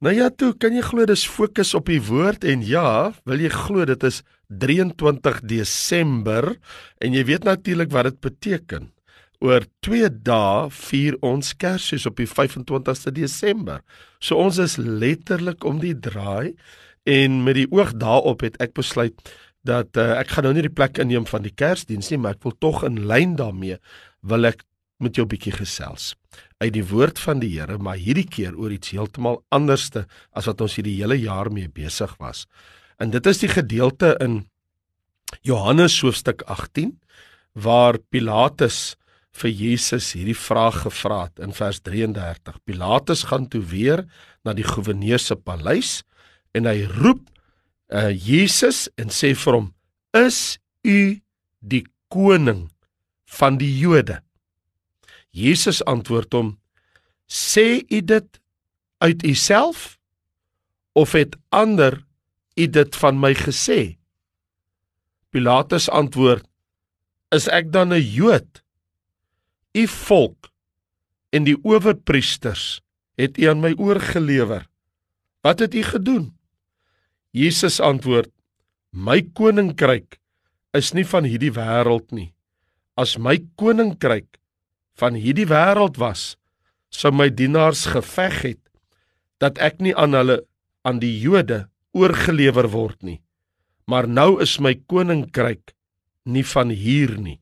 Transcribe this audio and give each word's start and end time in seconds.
Nou 0.00 0.14
ja, 0.16 0.30
toe 0.32 0.54
kan 0.56 0.72
jy 0.72 0.80
glo 0.80 1.04
dis 1.04 1.26
fokus 1.28 1.74
op 1.76 1.90
die 1.90 2.00
woord 2.00 2.46
en 2.48 2.62
ja, 2.64 3.10
wil 3.28 3.42
jy 3.44 3.50
glo 3.52 3.84
dit 3.84 4.04
is 4.08 4.22
23 4.48 5.42
Desember 5.44 6.54
en 7.04 7.12
jy 7.12 7.26
weet 7.28 7.44
natuurlik 7.44 7.92
wat 7.92 8.08
dit 8.08 8.16
beteken. 8.24 8.86
Oor 9.44 9.66
2 9.84 10.08
dae 10.24 10.70
vier 10.72 11.18
ons 11.20 11.52
Kersfees 11.52 12.08
op 12.08 12.16
die 12.16 12.28
25ste 12.30 13.12
Desember. 13.12 13.82
So 14.24 14.40
ons 14.40 14.56
is 14.64 14.78
letterlik 14.80 15.68
om 15.68 15.84
die 15.84 15.92
draai 15.92 16.56
en 17.04 17.42
met 17.44 17.60
die 17.60 17.68
oog 17.68 17.92
daarop 18.00 18.46
het 18.48 18.56
ek 18.64 18.72
besluit 18.80 19.20
dat 19.68 20.00
uh, 20.00 20.14
ek 20.16 20.32
gaan 20.32 20.48
nou 20.48 20.54
nie 20.56 20.64
die 20.64 20.72
plek 20.72 20.96
inneem 20.96 21.28
van 21.28 21.44
die 21.44 21.52
Kersdiens 21.52 22.08
nie, 22.08 22.16
maar 22.16 22.40
ek 22.40 22.48
wil 22.48 22.56
tog 22.56 22.86
in 22.88 23.02
lyn 23.04 23.36
daarmee 23.36 23.76
wil 24.24 24.48
ek 24.48 24.64
met 24.96 25.20
jou 25.20 25.28
'n 25.28 25.32
bietjie 25.36 25.52
gesels 25.60 26.14
uit 26.60 26.74
die 26.76 26.84
woord 26.84 27.18
van 27.18 27.40
die 27.40 27.54
Here, 27.56 27.78
maar 27.80 27.96
hierdie 27.96 28.28
keer 28.28 28.56
oor 28.58 28.72
iets 28.74 28.92
heeltemal 28.92 29.40
anderste 29.54 30.04
as 30.36 30.48
wat 30.50 30.60
ons 30.60 30.76
hierdie 30.76 30.98
hele 31.00 31.16
jaar 31.16 31.48
mee 31.52 31.70
besig 31.72 32.12
was. 32.20 32.44
En 33.00 33.12
dit 33.14 33.26
is 33.26 33.40
die 33.40 33.48
gedeelte 33.48 34.12
in 34.20 34.42
Johannes 35.46 35.96
hoofstuk 36.04 36.44
18 36.52 36.98
waar 37.56 37.98
Pilatus 38.12 38.98
vir 39.40 39.50
Jesus 39.54 40.12
hierdie 40.16 40.36
vraag 40.36 40.82
gevra 40.84 41.24
het 41.28 41.40
in 41.40 41.54
vers 41.56 41.80
33. 41.86 42.58
Pilatus 42.66 43.24
gaan 43.30 43.48
toe 43.48 43.62
weer 43.64 44.04
na 44.44 44.52
die 44.56 44.66
goewerneur 44.66 45.22
se 45.22 45.36
paleis 45.38 46.00
en 46.52 46.66
hy 46.68 46.82
roep 46.98 47.22
uh, 47.94 48.10
Jesus 48.10 48.88
en 49.00 49.08
sê 49.14 49.32
vir 49.38 49.56
hom: 49.56 49.70
"Is 50.12 50.58
u 50.84 51.20
die 51.60 51.84
koning 52.12 52.68
van 53.38 53.58
die 53.58 53.72
Jode?" 53.78 54.20
Jesus 55.30 55.78
antwoord 55.86 56.34
hom: 56.34 56.56
"Sê 57.30 57.86
u 57.86 58.00
dit 58.02 58.40
uit 58.98 59.22
u 59.22 59.34
self 59.34 59.98
of 60.92 61.12
het 61.12 61.36
ander 61.48 62.02
u 62.58 62.66
dit 62.66 62.96
van 62.96 63.20
my 63.22 63.34
gesê?" 63.34 63.96
Pilatus 65.30 65.86
antwoord: 65.90 66.46
"Is 67.30 67.46
ek 67.46 67.70
dan 67.72 67.94
'n 67.94 68.02
Jood? 68.02 68.62
U 69.78 69.86
volk 69.86 70.50
en 71.30 71.46
die 71.46 71.58
owerpriesters 71.62 72.82
het 73.14 73.38
u 73.38 73.46
aan 73.46 73.60
my 73.60 73.74
oorgelewer. 73.78 74.66
Wat 75.40 75.58
het 75.58 75.74
u 75.74 75.82
gedoen?" 75.82 76.34
Jesus 77.30 77.80
antwoord: 77.80 78.30
"My 78.90 79.22
koninkryk 79.22 80.18
is 80.74 80.92
nie 80.92 81.06
van 81.06 81.24
hierdie 81.24 81.52
wêreld 81.54 82.10
nie. 82.10 82.34
As 82.98 83.16
my 83.18 83.38
koninkryk 83.54 84.38
van 84.98 85.14
hierdie 85.14 85.46
wêreld 85.46 85.96
was, 85.96 86.39
sou 86.90 87.12
my 87.14 87.30
dienaars 87.30 87.86
geveg 87.94 88.42
het 88.42 88.62
dat 89.40 89.58
ek 89.58 89.80
nie 89.80 89.94
aan 89.96 90.14
hulle 90.18 90.42
aan 90.84 91.00
die 91.00 91.14
Jode 91.22 91.64
oorgelewer 91.96 92.68
word 92.70 93.02
nie. 93.02 93.20
Maar 93.90 94.06
nou 94.08 94.38
is 94.42 94.58
my 94.62 94.74
koninkryk 94.90 95.72
nie 96.30 96.44
van 96.46 96.70
hier 96.70 97.16
nie. 97.18 97.40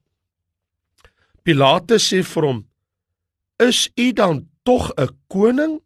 Pilate 1.44 1.98
sê 2.00 2.22
vir 2.22 2.44
hom: 2.46 2.60
"Is 3.58 3.88
u 3.96 4.12
dan 4.12 4.46
tog 4.64 4.92
'n 4.96 5.16
koning?" 5.28 5.80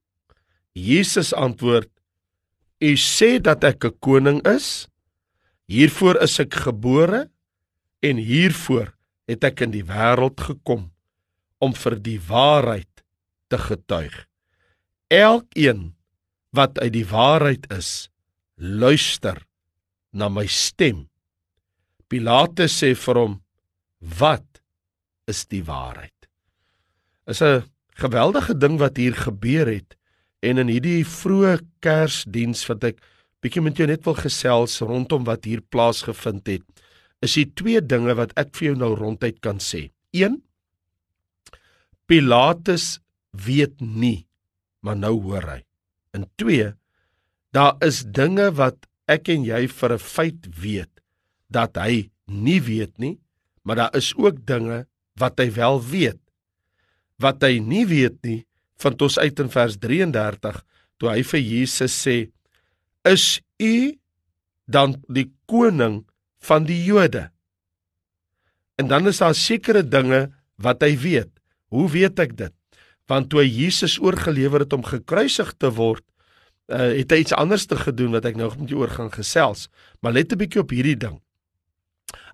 Jesus 0.74 1.32
antwoord: 1.32 1.90
"U 2.80 2.94
sê 2.96 3.40
dat 3.40 3.64
ek 3.64 3.84
'n 3.84 3.98
koning 4.00 4.40
is. 4.46 4.88
Hiervoor 5.66 6.20
is 6.22 6.38
ek 6.40 6.54
gebore 6.54 7.30
en 8.02 8.16
hiervoor 8.16 8.92
het 9.26 9.44
ek 9.44 9.60
in 9.60 9.70
die 9.70 9.84
wêreld 9.84 10.40
gekom 10.40 10.90
om 11.58 11.72
vir 11.72 11.96
die 11.96 12.20
waarheid 12.20 12.91
te 13.52 13.60
getuig. 13.60 14.14
Elkeen 15.12 15.92
wat 16.56 16.80
uit 16.80 16.92
die 16.96 17.06
waarheid 17.08 17.68
is, 17.72 18.08
luister 18.56 19.38
na 20.12 20.28
my 20.32 20.46
stem. 20.48 21.06
Pilatus 22.08 22.74
sê 22.80 22.92
vir 22.96 23.20
hom: 23.20 23.34
"Wat 24.00 24.60
is 25.28 25.44
die 25.46 25.64
waarheid?" 25.64 26.28
Is 27.26 27.42
'n 27.42 27.64
geweldige 27.96 28.54
ding 28.58 28.78
wat 28.78 28.96
hier 28.96 29.14
gebeur 29.14 29.66
het 29.66 29.96
en 30.42 30.58
in 30.58 30.68
hierdie 30.68 31.04
vroeë 31.04 31.60
Kersdiens 31.80 32.66
wat 32.68 32.84
ek 32.84 33.00
bietjie 33.42 33.62
met 33.62 33.76
jou 33.76 33.86
net 33.86 34.04
wil 34.04 34.14
gesels 34.14 34.80
rondom 34.80 35.24
wat 35.24 35.44
hier 35.44 35.60
plaasgevind 35.60 36.46
het. 36.46 36.64
Is 37.22 37.34
hier 37.34 37.50
twee 37.54 37.80
dinge 37.80 38.14
wat 38.14 38.32
ek 38.36 38.54
vir 38.56 38.72
jou 38.72 38.76
nou 38.76 38.94
ronduit 38.94 39.40
kan 39.40 39.58
sê. 39.58 39.90
1 40.12 40.42
Pilatus 42.06 42.98
weet 43.32 43.80
nie, 43.80 44.26
maar 44.80 44.96
nou 44.96 45.16
hoor 45.24 45.46
hy. 45.48 45.60
In 46.16 46.28
2 46.40 46.72
daar 47.52 47.76
is 47.84 48.00
dinge 48.04 48.48
wat 48.56 48.86
ek 49.10 49.28
en 49.28 49.44
jy 49.44 49.66
vir 49.68 49.92
'n 49.92 49.98
feit 49.98 50.48
weet 50.56 50.92
dat 51.52 51.76
hy 51.76 52.10
nie 52.26 52.60
weet 52.60 52.98
nie, 52.98 53.20
maar 53.62 53.76
daar 53.76 53.96
is 53.96 54.14
ook 54.16 54.46
dinge 54.46 54.86
wat 55.20 55.38
hy 55.38 55.50
wel 55.52 55.82
weet. 55.84 56.20
Wat 57.18 57.42
hy 57.42 57.58
nie 57.58 57.84
weet 57.86 58.22
nie, 58.24 58.46
vind 58.80 59.02
ons 59.02 59.18
uit 59.18 59.40
in 59.40 59.50
vers 59.50 59.76
33 59.76 60.64
toe 60.98 61.10
hy 61.10 61.22
vir 61.22 61.40
Jesus 61.40 61.92
sê: 61.92 62.32
"Is 63.04 63.40
u 63.60 63.98
dan 64.66 64.96
die 65.08 65.30
koning 65.46 66.06
van 66.40 66.64
die 66.64 66.84
Jode?" 66.84 67.30
En 68.78 68.88
dan 68.88 69.06
is 69.06 69.18
daar 69.18 69.34
sekere 69.34 69.82
dinge 69.82 70.32
wat 70.56 70.82
hy 70.82 70.96
weet. 70.96 71.30
Hoe 71.68 71.88
weet 71.90 72.18
ek 72.18 72.36
dit? 72.36 72.54
Want 73.12 73.28
toe 73.28 73.44
Jesus 73.44 73.98
oorgelewer 74.00 74.64
het 74.64 74.72
om 74.72 74.84
gekruisig 74.88 75.52
te 75.60 75.68
word, 75.76 76.04
uh, 76.72 76.94
het 76.96 77.12
hy 77.12 77.20
iets 77.26 77.36
anders 77.36 77.66
te 77.68 77.76
gedoen 77.76 78.14
wat 78.16 78.24
ek 78.30 78.38
nou 78.40 78.48
met 78.56 78.72
jou 78.72 78.80
oor 78.80 78.94
gaan 78.94 79.12
gesels. 79.12 79.68
Maar 80.00 80.16
let 80.16 80.32
'n 80.32 80.40
bietjie 80.40 80.64
op 80.64 80.72
hierdie 80.72 80.96
ding. 80.96 81.20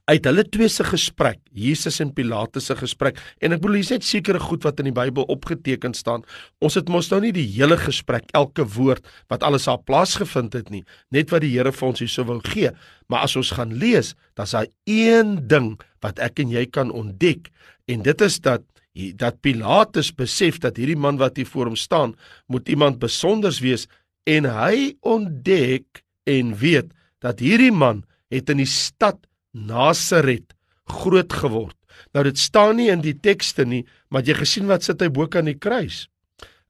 Uit 0.09 0.25
hulle 0.25 0.45
twee 0.49 0.69
se 0.69 0.85
gesprek, 0.85 1.39
Jesus 1.53 2.01
en 2.01 2.13
Pilatus 2.17 2.65
se 2.71 2.77
gesprek, 2.77 3.19
en 3.45 3.53
ek 3.53 3.61
bedoel 3.61 3.75
hier's 3.77 3.91
net 3.91 4.05
sekere 4.05 4.41
goed 4.41 4.65
wat 4.65 4.79
in 4.81 4.89
die 4.89 4.95
Bybel 4.97 5.27
opgeteken 5.29 5.93
staan. 5.95 6.25
Ons 6.65 6.75
het 6.75 6.89
mos 6.89 7.11
nou 7.11 7.21
nie 7.21 7.33
die 7.33 7.45
hele 7.45 7.77
gesprek, 7.77 8.25
elke 8.33 8.65
woord 8.65 9.05
wat 9.29 9.43
alles 9.43 9.69
op 9.69 9.85
plaas 9.85 10.17
gevind 10.17 10.55
het 10.55 10.71
nie, 10.71 10.85
net 11.11 11.29
wat 11.31 11.43
die 11.45 11.53
Here 11.53 11.73
vir 11.73 11.89
ons 11.89 12.01
hier 12.01 12.09
sou 12.09 12.25
wou 12.25 12.41
gee. 12.41 12.71
Maar 13.09 13.29
as 13.29 13.37
ons 13.37 13.51
gaan 13.51 13.75
lees, 13.75 14.15
dan's 14.35 14.57
daar 14.57 14.67
een 14.87 15.47
ding 15.47 15.79
wat 16.01 16.19
ek 16.19 16.41
en 16.41 16.49
jy 16.49 16.65
kan 16.67 16.91
ontdek, 16.91 17.51
en 17.87 18.03
dit 18.03 18.21
is 18.21 18.41
dat 18.41 18.65
dat 18.93 19.41
Pilatus 19.41 20.11
besef 20.15 20.59
dat 20.59 20.77
hierdie 20.77 20.99
man 20.99 21.19
wat 21.21 21.37
hier 21.37 21.47
voor 21.47 21.71
hom 21.71 21.77
staan, 21.77 22.17
moet 22.47 22.69
iemand 22.69 22.99
besonders 22.99 23.61
wees 23.61 23.87
en 24.27 24.45
hy 24.45 24.95
ontdek 25.01 26.03
en 26.29 26.55
weet 26.59 26.91
dat 27.23 27.41
hierdie 27.41 27.73
man 27.73 28.05
het 28.33 28.51
in 28.51 28.63
die 28.63 28.69
stad 28.69 29.21
Nasaret 29.53 30.55
groot 30.89 31.33
geword. 31.33 31.77
Nou 32.15 32.25
dit 32.27 32.39
staan 32.39 32.79
nie 32.79 32.89
in 32.93 33.03
die 33.03 33.17
tekste 33.17 33.65
nie, 33.67 33.85
maar 34.09 34.27
jy 34.27 34.37
gesien 34.39 34.69
wat 34.71 34.87
sit 34.87 35.03
hy 35.03 35.11
bo 35.13 35.27
kan 35.31 35.49
die 35.49 35.59
kruis. 35.59 36.07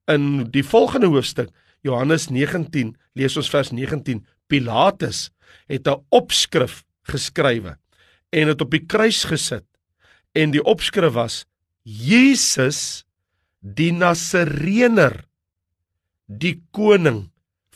In 0.08 0.48
die 0.52 0.64
volgende 0.64 1.10
hoofstuk, 1.12 1.50
Johannes 1.84 2.28
19, 2.32 2.94
lees 3.18 3.36
ons 3.36 3.50
vers 3.52 3.70
19, 3.74 4.24
Pilatus 4.48 5.28
het 5.68 5.86
'n 5.86 6.00
opskrif 6.10 6.84
geskrywe 7.08 7.76
en 8.32 8.46
dit 8.46 8.60
op 8.60 8.70
die 8.70 8.84
kruis 8.86 9.24
gesit. 9.24 9.64
En 10.34 10.50
die 10.50 10.62
opskrif 10.62 11.12
was 11.12 11.44
Jesus 11.84 13.04
die 13.60 13.92
Nasareëner 13.92 15.24
die 16.28 16.58
koning 16.74 17.28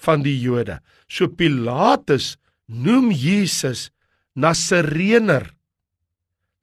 van 0.03 0.23
die 0.25 0.37
Jode. 0.37 0.81
So 1.09 1.29
Pilatus 1.29 2.37
noem 2.69 3.11
Jesus 3.13 3.91
Nasareëner. 4.35 5.51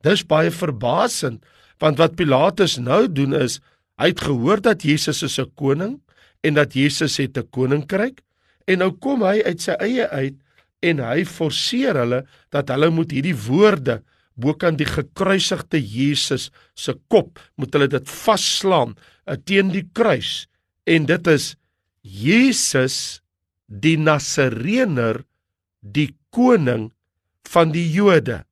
Dis 0.05 0.23
baie 0.23 0.51
verbasend 0.53 1.43
want 1.79 1.99
wat 1.99 2.17
Pilatus 2.19 2.77
nou 2.81 3.05
doen 3.07 3.37
is 3.37 3.59
hy 3.99 4.11
het 4.11 4.23
gehoor 4.23 4.59
dat 4.63 4.83
Jesus 4.83 5.23
is 5.23 5.39
'n 5.39 5.51
koning 5.55 5.99
en 6.43 6.53
dat 6.55 6.73
Jesus 6.75 7.17
het 7.17 7.37
'n 7.37 7.47
koninkryk 7.51 8.21
en 8.67 8.79
nou 8.79 8.91
kom 8.91 9.23
hy 9.23 9.41
uit 9.43 9.61
sy 9.61 9.75
eie 9.79 10.07
uit 10.07 10.35
en 10.81 10.99
hy 10.99 11.23
forceer 11.25 11.95
hulle 11.95 12.25
dat 12.51 12.69
hulle 12.69 12.89
moet 12.89 13.11
hierdie 13.11 13.35
woorde 13.35 14.03
bokant 14.39 14.79
die 14.79 14.87
gekruisigde 14.87 15.79
Jesus 15.79 16.49
se 16.77 16.95
kop 17.11 17.39
moet 17.59 17.73
hulle 17.75 17.89
dit 17.91 18.11
vasslaan 18.11 18.95
uh, 18.95 19.35
teen 19.37 19.73
die 19.73 19.85
kruis 19.93 20.47
en 20.89 21.07
dit 21.09 21.27
is 21.31 21.53
Jesus 22.01 23.19
die 23.67 23.97
Nasareëner 23.99 25.23
die 25.81 26.09
koning 26.33 26.89
van 27.49 27.73
die 27.73 27.85
Jode. 27.91 28.43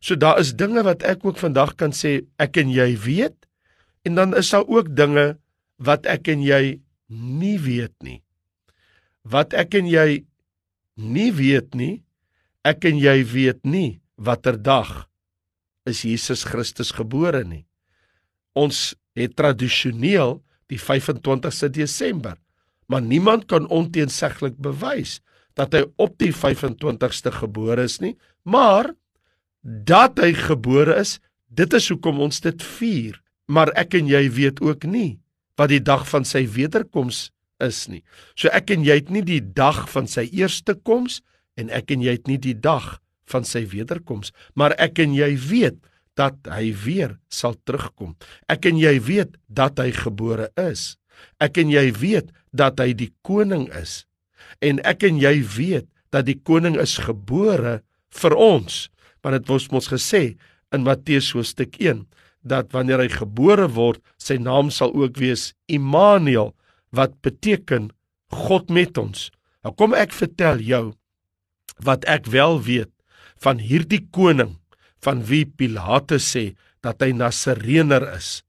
So 0.00 0.16
daar 0.16 0.40
is 0.40 0.54
dinge 0.56 0.84
wat 0.86 1.04
ek 1.06 1.24
ook 1.26 1.38
vandag 1.40 1.74
kan 1.80 1.92
sê 1.96 2.20
ek 2.42 2.60
en 2.60 2.70
jy 2.72 2.92
weet 3.00 3.36
en 4.06 4.18
dan 4.18 4.36
is 4.38 4.52
daar 4.54 4.66
ook 4.68 4.92
dinge 4.96 5.34
wat 5.82 6.06
ek 6.08 6.30
en 6.32 6.44
jy 6.44 6.78
nie 7.10 7.58
weet 7.60 7.94
nie. 8.06 8.20
Wat 9.26 9.54
ek 9.56 9.74
en 9.78 9.90
jy 9.90 10.22
nie 10.96 11.30
weet 11.34 11.74
nie, 11.76 12.00
ek 12.64 12.86
en 12.88 12.98
jy 13.02 13.20
weet 13.26 13.66
nie 13.66 13.98
watter 14.16 14.56
dag 14.56 15.04
is 15.86 16.02
Jesus 16.02 16.44
Christus 16.44 16.92
gebore 16.94 17.44
nie. 17.44 17.64
Ons 18.56 18.94
het 19.16 19.36
tradisioneel 19.36 20.40
die 20.68 20.80
25ste 20.80 21.70
Desember. 21.70 22.36
maar 22.86 23.02
niemand 23.02 23.46
kan 23.50 23.68
onteenseglik 23.68 24.56
bewys 24.62 25.20
dat 25.56 25.72
hy 25.74 25.86
op 25.96 26.18
die 26.20 26.32
25ste 26.34 27.32
gebore 27.32 27.86
is 27.88 27.98
nie, 28.04 28.14
maar 28.44 28.92
dat 29.62 30.20
hy 30.20 30.34
gebore 30.36 30.98
is, 31.00 31.16
dit 31.48 31.72
is 31.74 31.88
hoekom 31.90 32.20
ons 32.26 32.42
dit 32.44 32.66
vier. 32.76 33.16
Maar 33.48 33.72
ek 33.78 33.96
en 33.98 34.10
jy 34.10 34.26
weet 34.36 34.60
ook 34.60 34.84
nie 34.84 35.18
wat 35.56 35.72
die 35.72 35.80
dag 35.80 36.04
van 36.10 36.26
sy 36.28 36.44
wederkoms 36.52 37.30
is 37.64 37.86
nie. 37.88 38.02
So 38.36 38.52
ek 38.52 38.74
en 38.74 38.84
jy 38.84 38.98
het 39.00 39.08
nie 39.10 39.24
die 39.24 39.40
dag 39.40 39.86
van 39.88 40.10
sy 40.10 40.26
eerste 40.28 40.76
koms 40.76 41.22
en 41.56 41.72
ek 41.72 41.94
en 41.94 42.04
jy 42.04 42.18
het 42.18 42.28
nie 42.28 42.38
die 42.42 42.56
dag 42.58 42.98
van 43.30 43.46
sy 43.46 43.64
wederkoms, 43.70 44.32
maar 44.54 44.74
ek 44.82 45.00
en 45.02 45.14
jy 45.16 45.32
weet 45.48 45.78
dat 46.16 46.38
hy 46.48 46.72
weer 46.84 47.16
sal 47.28 47.56
terugkom. 47.68 48.14
Ek 48.48 48.66
en 48.70 48.78
jy 48.80 48.96
weet 49.04 49.36
dat 49.52 49.78
hy 49.82 49.92
gebore 49.94 50.48
is. 50.60 50.96
Ek 51.40 51.60
en 51.60 51.70
jy 51.72 51.90
weet 51.92 52.32
dat 52.56 52.80
hy 52.80 52.92
die 52.96 53.12
koning 53.26 53.68
is. 53.76 54.04
En 54.64 54.80
ek 54.88 55.04
en 55.08 55.20
jy 55.20 55.38
weet 55.56 55.88
dat 56.14 56.28
die 56.28 56.38
koning 56.38 56.78
is 56.80 56.96
gebore 57.04 57.80
vir 58.16 58.36
ons. 58.36 58.86
Want 59.20 59.36
dit 59.40 59.50
word 59.50 59.72
mos 59.74 59.90
gesê 59.92 60.22
in 60.72 60.86
Matteus 60.86 61.32
hoofstuk 61.36 61.76
1 61.82 62.06
dat 62.46 62.70
wanneer 62.72 63.02
hy 63.02 63.10
gebore 63.10 63.66
word, 63.74 63.98
sy 64.22 64.38
naam 64.38 64.70
sal 64.70 64.92
ook 64.94 65.18
wees 65.18 65.50
Immanuel 65.66 66.54
wat 66.94 67.16
beteken 67.26 67.90
God 68.32 68.70
met 68.70 68.98
ons. 68.98 69.28
Nou 69.66 69.74
kom 69.74 69.96
ek 69.98 70.14
vertel 70.14 70.62
jou 70.62 70.84
wat 71.82 72.06
ek 72.08 72.30
wel 72.30 72.60
weet 72.62 72.92
van 73.44 73.60
hierdie 73.62 74.04
koning 74.14 74.56
van 75.04 75.22
wie 75.28 75.44
Pilatus 75.46 76.26
sê 76.34 76.48
dat 76.84 77.02
hy 77.04 77.12
Nasareener 77.16 78.04
is 78.16 78.40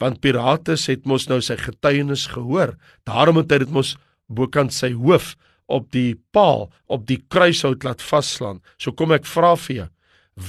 want 0.00 0.22
Pilatus 0.24 0.86
het 0.88 1.04
mos 1.08 1.28
nou 1.28 1.42
sy 1.44 1.58
getuienis 1.60 2.24
gehoor. 2.32 2.74
Daarom 3.04 3.42
het 3.42 3.52
hy 3.52 3.60
dit 3.66 3.74
mos 3.74 3.94
bokant 4.32 4.72
sy 4.72 4.94
hoof 4.96 5.34
op 5.70 5.90
die 5.94 6.16
paal 6.34 6.68
op 6.90 7.04
die 7.06 7.20
kruishout 7.30 7.84
laat 7.86 8.02
vaslaan. 8.02 8.62
So 8.80 8.96
kom 8.96 9.12
ek 9.14 9.28
vra 9.28 9.52
vir 9.60 9.76
jou, 9.76 9.88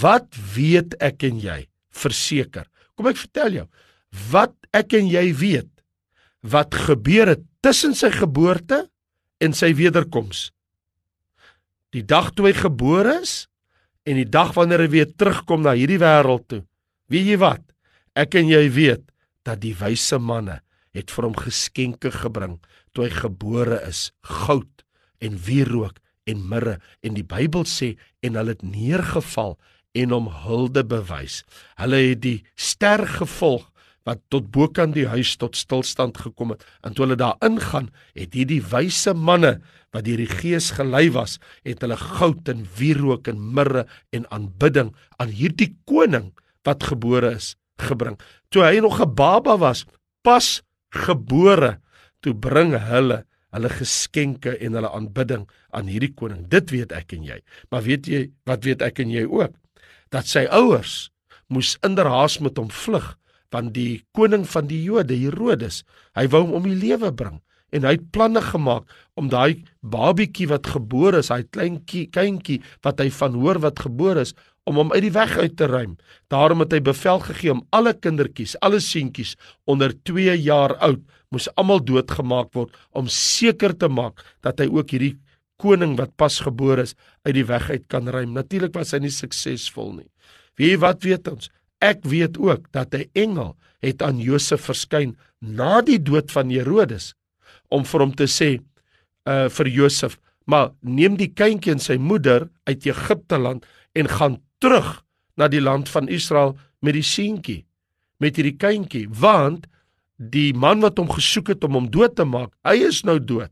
wat 0.01 0.39
weet 0.55 0.95
ek 1.03 1.27
en 1.27 1.41
jy 1.43 1.59
verseker? 1.91 2.65
Kom 2.95 3.11
ek 3.11 3.19
vertel 3.19 3.59
jou, 3.59 3.67
wat 4.31 4.55
ek 4.75 4.95
en 4.97 5.11
jy 5.11 5.27
weet 5.35 5.69
wat 6.41 6.73
gebeur 6.87 7.35
het 7.35 7.43
tussen 7.61 7.93
sy 7.93 8.09
geboorte 8.09 8.87
en 9.43 9.53
sy 9.53 9.75
wederkoms. 9.77 10.49
Die 11.93 12.01
dag 12.01 12.31
toe 12.33 12.47
hy 12.47 12.55
gebore 12.57 13.19
is 13.21 13.45
en 14.07 14.18
die 14.18 14.30
dag 14.30 14.53
wanneer 14.57 14.86
hy 14.86 14.92
weer 14.95 15.09
terugkom 15.13 15.65
na 15.65 15.75
hierdie 15.77 16.01
wêreld 16.01 16.48
toe. 16.50 16.63
Weet 17.12 17.33
jy 17.33 17.39
wat? 17.42 17.63
Ek 18.18 18.36
en 18.39 18.50
jy 18.50 18.65
weet 18.74 19.06
dat 19.48 19.62
die 19.63 19.75
wyse 19.77 20.19
manne 20.19 20.59
het 20.95 21.12
vir 21.13 21.27
hom 21.30 21.38
geskenke 21.38 22.12
gebring 22.13 22.57
toe 22.92 23.06
hy 23.07 23.12
gebore 23.21 23.80
is, 23.88 24.09
goud 24.21 24.83
en 25.24 25.38
wierook 25.45 26.01
en 26.30 26.42
mirre 26.50 26.77
en 27.06 27.15
die 27.15 27.25
Bybel 27.25 27.63
sê 27.69 27.94
en 28.25 28.38
hulle 28.39 28.56
het 28.56 28.65
neergeval 28.65 29.56
en 29.98 30.13
hom 30.15 30.30
hulde 30.45 30.83
bewys. 30.88 31.42
Hulle 31.80 32.00
het 32.12 32.21
die 32.24 32.39
ster 32.56 33.06
gevolg 33.07 33.70
wat 34.07 34.21
tot 34.33 34.50
bokant 34.53 34.95
die 34.98 35.07
huis 35.09 35.36
tot 35.38 35.57
stilstand 35.59 36.18
gekom 36.18 36.56
het. 36.56 36.65
En 36.81 36.95
toe 36.95 37.06
hulle 37.06 37.19
daar 37.19 37.38
ingaan, 37.45 37.92
het 38.18 38.33
hierdie 38.33 38.62
wyse 38.71 39.13
manne 39.13 39.59
wat 39.94 40.06
deur 40.07 40.21
die 40.24 40.30
Gees 40.30 40.71
gelei 40.77 41.09
was, 41.13 41.38
het 41.68 41.83
hulle 41.83 41.98
goud 42.00 42.50
en 42.51 42.65
wierook 42.77 43.27
en 43.31 43.42
mirre 43.56 43.86
en 44.15 44.25
aanbidding 44.33 44.94
aan 45.21 45.33
hierdie 45.36 45.74
koning 45.89 46.31
wat 46.65 46.86
gebore 46.89 47.36
is 47.38 47.56
gebring. 47.81 48.18
Toe 48.50 48.63
hy 48.63 48.80
nog 48.80 49.01
'n 49.01 49.15
baba 49.15 49.57
was, 49.57 49.86
pas 50.24 50.62
gebore, 50.89 51.80
toe 52.21 52.33
bring 52.33 52.74
hulle 52.77 53.25
hulle 53.51 53.69
geskenke 53.69 54.56
en 54.63 54.74
hulle 54.74 54.89
aanbidding 54.89 55.48
aan 55.75 55.89
hierdie 55.92 56.13
koning. 56.13 56.48
Dit 56.48 56.71
weet 56.71 56.92
ek 56.92 57.13
en 57.13 57.24
jy. 57.24 57.42
Maar 57.69 57.83
weet 57.83 58.07
jy 58.07 58.31
wat 58.45 58.63
weet 58.63 58.81
ek 58.81 59.00
en 59.03 59.12
jy 59.12 59.25
ook? 59.27 59.51
Dat 60.09 60.25
sy 60.25 60.45
ouers 60.48 61.12
moes 61.51 61.77
inderhaas 61.83 62.39
met 62.39 62.57
hom 62.57 62.69
vlug 62.71 63.18
want 63.51 63.74
die 63.75 64.01
koning 64.15 64.45
van 64.48 64.68
die 64.69 64.81
Jode, 64.83 65.15
Herodes, 65.18 65.81
hy 66.15 66.27
wou 66.31 66.45
hom 66.45 66.62
om 66.62 66.68
die 66.69 66.77
lewe 66.77 67.12
bring 67.12 67.39
en 67.71 67.86
hy 67.88 67.95
het 67.95 68.07
planne 68.12 68.42
gemaak 68.44 68.88
om 69.19 69.30
daai 69.31 69.63
babietjie 69.80 70.50
wat 70.51 70.68
gebore 70.74 71.21
is, 71.24 71.31
daai 71.31 71.48
klein 71.56 71.80
kindjie 71.88 72.59
wat 72.83 73.00
hy 73.00 73.07
van 73.15 73.38
hoor 73.39 73.62
wat 73.63 73.80
gebore 73.80 74.25
is, 74.27 74.33
om 74.69 74.77
hom 74.77 74.92
uit 74.94 75.01
die 75.07 75.13
weg 75.15 75.31
uit 75.39 75.56
te 75.57 75.68
ruim. 75.71 75.95
Daarom 76.30 76.62
het 76.62 76.75
hy 76.75 76.81
bevel 76.86 77.21
gegee 77.24 77.53
om 77.56 77.63
alle 77.74 77.95
kindertjies, 77.98 78.57
alle 78.62 78.81
seentjies 78.83 79.33
onder 79.65 79.95
2 80.06 80.36
jaar 80.44 80.75
oud 80.86 81.01
moes 81.31 81.48
almal 81.56 81.81
doodgemaak 81.81 82.51
word 82.57 82.75
om 82.92 83.07
seker 83.07 83.74
te 83.74 83.89
maak 83.89 84.21
dat 84.44 84.59
hy 84.62 84.68
ook 84.69 84.92
hierdie 84.94 85.15
koning 85.62 85.95
wat 86.00 86.13
pas 86.19 86.39
gebore 86.44 86.86
is 86.89 86.95
uit 87.25 87.36
die 87.38 87.48
weg 87.48 87.69
uit 87.71 87.88
kan 87.89 88.09
ruim. 88.09 88.33
Natuurlik 88.36 88.75
was 88.75 88.94
hy 88.94 89.01
nie 89.03 89.13
suksesvol 89.13 89.94
nie. 90.01 90.09
Wie 90.59 90.75
wat 90.81 91.06
weet 91.06 91.30
ons? 91.31 91.50
Ek 91.81 92.05
weet 92.05 92.37
ook 92.37 92.69
dat 92.71 92.93
'n 92.93 93.09
engel 93.13 93.57
het 93.81 94.01
aan 94.01 94.19
Josef 94.19 94.61
verskyn 94.69 95.17
na 95.39 95.81
die 95.81 96.01
dood 96.01 96.31
van 96.31 96.49
Herodes 96.49 97.13
om 97.69 97.85
vir 97.85 97.99
hom 97.99 98.13
te 98.15 98.27
sê 98.29 98.61
uh 99.25 99.49
vir 99.49 99.67
Josef, 99.67 100.17
maar 100.45 100.71
neem 100.81 101.17
die 101.17 101.33
kindjie 101.33 101.71
en 101.71 101.79
sy 101.79 101.97
moeder 101.97 102.49
uit 102.63 102.85
Egipte 102.85 103.37
land 103.37 103.65
en 103.93 104.07
gaan 104.07 104.37
terug 104.59 105.03
na 105.37 105.47
die 105.47 105.61
land 105.61 105.89
van 105.89 106.09
Israel 106.09 106.57
met 106.81 106.93
die 106.93 107.05
seentjie, 107.05 107.65
met 108.17 108.35
hierdie 108.35 108.57
kindjie, 108.57 109.07
want 109.09 109.67
die 110.17 110.53
man 110.53 110.81
wat 110.81 110.97
hom 111.01 111.09
gesoek 111.09 111.53
het 111.53 111.63
om 111.63 111.73
hom 111.73 111.89
dood 111.89 112.15
te 112.15 112.25
maak, 112.25 112.53
hy 112.63 112.77
is 112.85 113.01
nou 113.03 113.17
dood. 113.19 113.51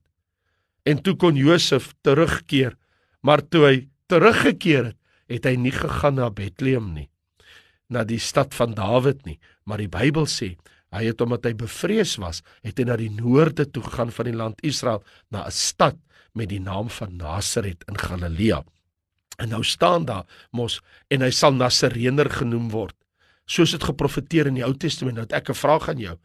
En 0.86 1.02
toe 1.02 1.16
kon 1.16 1.38
Josef 1.38 1.94
terugkeer, 2.06 2.76
maar 3.22 3.42
toe 3.42 3.66
hy 3.66 3.76
teruggekeer 4.10 4.92
het, 4.92 5.00
het 5.30 5.46
hy 5.46 5.56
nie 5.62 5.74
gegaan 5.74 6.16
na 6.18 6.30
Bethlehem 6.34 6.88
nie, 6.96 7.10
na 7.90 8.04
die 8.06 8.22
stad 8.22 8.54
van 8.54 8.76
Dawid 8.78 9.26
nie, 9.26 9.40
maar 9.66 9.82
die 9.82 9.90
Bybel 9.92 10.30
sê 10.30 10.56
hy 10.90 11.04
het 11.06 11.22
omdat 11.22 11.46
hy 11.46 11.54
bevrees 11.54 12.16
was, 12.18 12.42
het 12.66 12.80
hy 12.82 12.86
na 12.88 12.96
die 12.98 13.12
noorde 13.14 13.68
toe 13.70 13.84
gegaan 13.86 14.10
van 14.14 14.26
die 14.26 14.38
land 14.38 14.64
Israel 14.66 15.04
na 15.30 15.46
'n 15.46 15.52
stad 15.52 15.98
met 16.34 16.50
die 16.50 16.62
naam 16.62 16.90
van 16.90 17.18
Nasaret 17.18 17.84
in 17.88 17.98
Galilea. 17.98 18.64
En 19.38 19.50
nou 19.50 19.64
staan 19.64 20.06
daar 20.06 20.26
mos 20.52 20.80
en 21.08 21.22
hy 21.22 21.30
sal 21.32 21.54
Nasareener 21.54 22.30
genoem 22.30 22.70
word. 22.70 22.96
Soos 23.46 23.72
dit 23.72 23.84
geprofeteer 23.84 24.48
in 24.48 24.60
die 24.60 24.66
Ou 24.66 24.74
Testament. 24.74 25.18
Nou 25.18 25.26
ek 25.30 25.50
'n 25.50 25.54
vraag 25.54 25.90
aan 25.90 26.00
jou. 26.00 26.18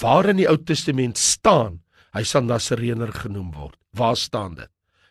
Waar 0.00 0.28
in 0.28 0.36
die 0.36 0.48
Ou 0.48 0.56
Testament 0.56 1.18
staan 1.18 1.80
hy 2.12 2.22
sal 2.22 2.42
Nasareener 2.42 3.12
genoem 3.12 3.52
word? 3.52 3.76
Waar 3.92 4.16
staan 4.16 4.54
dit? 4.54 4.70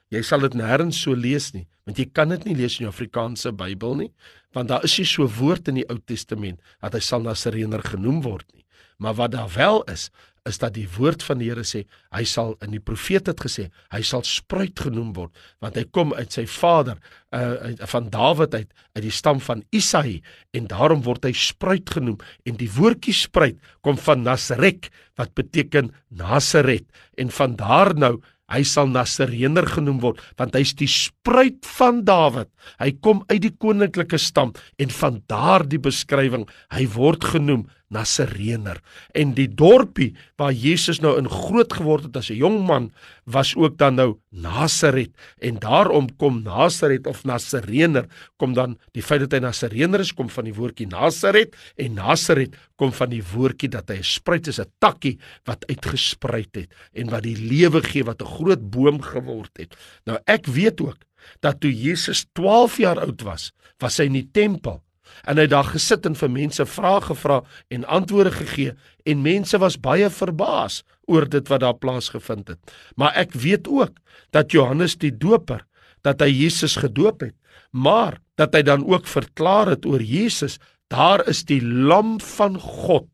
Jy 0.09 0.21
sal 0.21 0.39
dit 0.39 0.53
nêrens 0.53 1.01
so 1.01 1.15
lees 1.15 1.53
nie, 1.53 1.67
want 1.85 1.99
jy 2.01 2.07
kan 2.11 2.33
dit 2.33 2.45
nie 2.49 2.57
lees 2.57 2.79
in 2.79 2.87
jou 2.87 2.93
Afrikaanse 2.93 3.53
Bybel 3.55 3.97
nie, 4.03 4.11
want 4.55 4.71
daar 4.71 4.85
is 4.87 4.97
nie 4.99 5.07
so 5.09 5.27
woord 5.39 5.69
in 5.71 5.81
die 5.81 5.89
Ou 5.89 5.99
Testament 6.01 6.61
dat 6.81 6.97
hy 6.97 7.03
sal 7.03 7.25
Nasareener 7.25 7.83
genoem 7.85 8.23
word 8.25 8.47
nie. 8.53 8.63
Maar 8.97 9.17
wat 9.19 9.33
daar 9.35 9.51
wel 9.53 9.83
is, 9.91 10.09
is 10.45 10.59
dat 10.61 10.75
die 10.75 10.85
woord 10.97 11.23
van 11.25 11.39
die 11.41 11.47
Here 11.49 11.65
sê 11.65 11.83
hy 12.13 12.23
sal 12.29 12.53
in 12.63 12.75
die 12.75 12.81
profeet 12.83 13.29
het 13.31 13.41
gesê 13.41 13.67
hy 13.93 14.01
sal 14.05 14.21
spruit 14.27 14.77
genoem 14.85 15.11
word 15.17 15.33
want 15.63 15.77
hy 15.79 15.85
kom 15.95 16.13
uit 16.13 16.35
sy 16.35 16.45
vader 16.49 16.99
uh, 17.33 17.73
van 17.89 18.11
Dawid 18.13 18.53
uit 18.53 18.69
uit 18.69 19.03
die 19.07 19.13
stam 19.13 19.41
van 19.43 19.63
Isaï 19.75 20.19
en 20.57 20.69
daarom 20.71 21.01
word 21.07 21.25
hy 21.25 21.33
spruit 21.37 21.89
genoem 21.97 22.19
en 22.45 22.59
die 22.61 22.69
woordjie 22.77 23.15
spruit 23.17 23.57
kom 23.85 23.97
van 24.05 24.21
Nasrek 24.25 24.91
wat 25.17 25.33
beteken 25.37 25.91
Nasaret 26.13 26.85
en 27.17 27.33
van 27.33 27.57
daar 27.57 27.95
nou 27.97 28.15
hy 28.51 28.61
sal 28.67 28.89
Nasareener 28.91 29.67
genoem 29.69 30.01
word 30.03 30.21
want 30.39 30.55
hy's 30.57 30.75
die 30.77 30.89
spruit 30.89 31.65
van 31.77 32.03
Dawid. 32.05 32.49
Hy 32.81 32.91
kom 33.01 33.23
uit 33.31 33.41
die 33.47 33.53
koninklike 33.53 34.19
stam 34.21 34.53
en 34.81 34.93
van 34.99 35.21
daar 35.31 35.65
die 35.67 35.81
beskrywing. 35.81 36.45
Hy 36.73 36.85
word 36.95 37.25
genoem 37.35 37.65
Nasareener. 37.93 38.79
En 39.13 39.33
die 39.37 39.47
dorpie 39.47 40.15
waar 40.39 40.53
Jesus 40.53 40.99
nou 41.03 41.15
in 41.19 41.29
groot 41.29 41.73
geword 41.73 42.07
het 42.09 42.17
as 42.17 42.29
'n 42.29 42.41
jong 42.41 42.65
man 42.65 42.91
was 43.25 43.55
ook 43.55 43.77
dan 43.77 43.95
nou 43.95 44.17
Nasaret 44.29 45.11
en 45.39 45.59
daarom 45.59 46.07
kom 46.17 46.43
Nasaret 46.43 47.07
of 47.07 47.23
Nasareener 47.23 48.05
kom 48.37 48.53
dan 48.53 48.77
die 48.91 49.03
feit 49.03 49.19
dat 49.19 49.31
hy 49.31 49.39
Nasareener 49.39 49.99
is 49.99 50.13
kom 50.13 50.29
van 50.29 50.45
die 50.45 50.53
woordjie 50.53 50.87
Nasaret 50.87 51.55
en 51.77 51.93
Nasaret 51.93 52.55
kom 52.75 52.91
van 52.91 53.09
die 53.09 53.23
woordjie 53.23 53.69
dat 53.69 53.89
hy 53.89 53.97
'n 53.97 54.03
spruit 54.03 54.47
is 54.47 54.59
'n 54.59 54.71
takkie 54.79 55.17
wat 55.45 55.65
uitgespruit 55.69 56.55
het 56.55 56.69
en 56.93 57.09
wat 57.09 57.23
die 57.23 57.37
lewe 57.37 57.81
gee 57.81 58.03
wat 58.03 58.21
'n 58.21 58.25
groot 58.25 58.69
boom 58.69 59.01
geword 59.01 59.57
het. 59.57 59.75
Nou 60.05 60.17
ek 60.25 60.45
weet 60.45 60.81
ook 60.81 60.97
dat 61.39 61.59
toe 61.59 61.73
Jesus 61.73 62.25
12 62.33 62.77
jaar 62.77 62.99
oud 62.99 63.21
was, 63.21 63.51
was 63.79 63.97
hy 63.97 64.05
in 64.05 64.19
die 64.19 64.29
tempel 64.31 64.81
en 65.25 65.39
hy 65.41 65.45
daar 65.51 65.67
gesit 65.71 66.05
en 66.05 66.17
vir 66.17 66.31
mense 66.31 66.65
vrae 66.65 67.01
gevra 67.07 67.41
en 67.73 67.85
antwoorde 67.85 68.33
gegee 68.35 68.75
en 69.05 69.23
mense 69.25 69.57
was 69.61 69.79
baie 69.81 70.09
verbaas 70.09 70.81
oor 71.07 71.27
dit 71.29 71.47
wat 71.51 71.63
daar 71.63 71.77
plaasgevind 71.77 72.53
het. 72.53 72.75
Maar 72.95 73.15
ek 73.25 73.33
weet 73.37 73.67
ook 73.67 73.97
dat 74.35 74.51
Johannes 74.51 74.97
die 75.01 75.13
Doper 75.13 75.65
dat 76.05 76.21
hy 76.21 76.29
Jesus 76.29 76.77
gedoop 76.77 77.25
het, 77.25 77.35
maar 77.71 78.19
dat 78.39 78.53
hy 78.55 78.61
dan 78.65 78.85
ook 78.85 79.07
verklaar 79.09 79.73
het 79.73 79.85
oor 79.89 80.03
Jesus, 80.03 80.59
daar 80.93 81.23
is 81.27 81.43
die 81.49 81.61
lam 81.63 82.19
van 82.21 82.59
God 82.61 83.07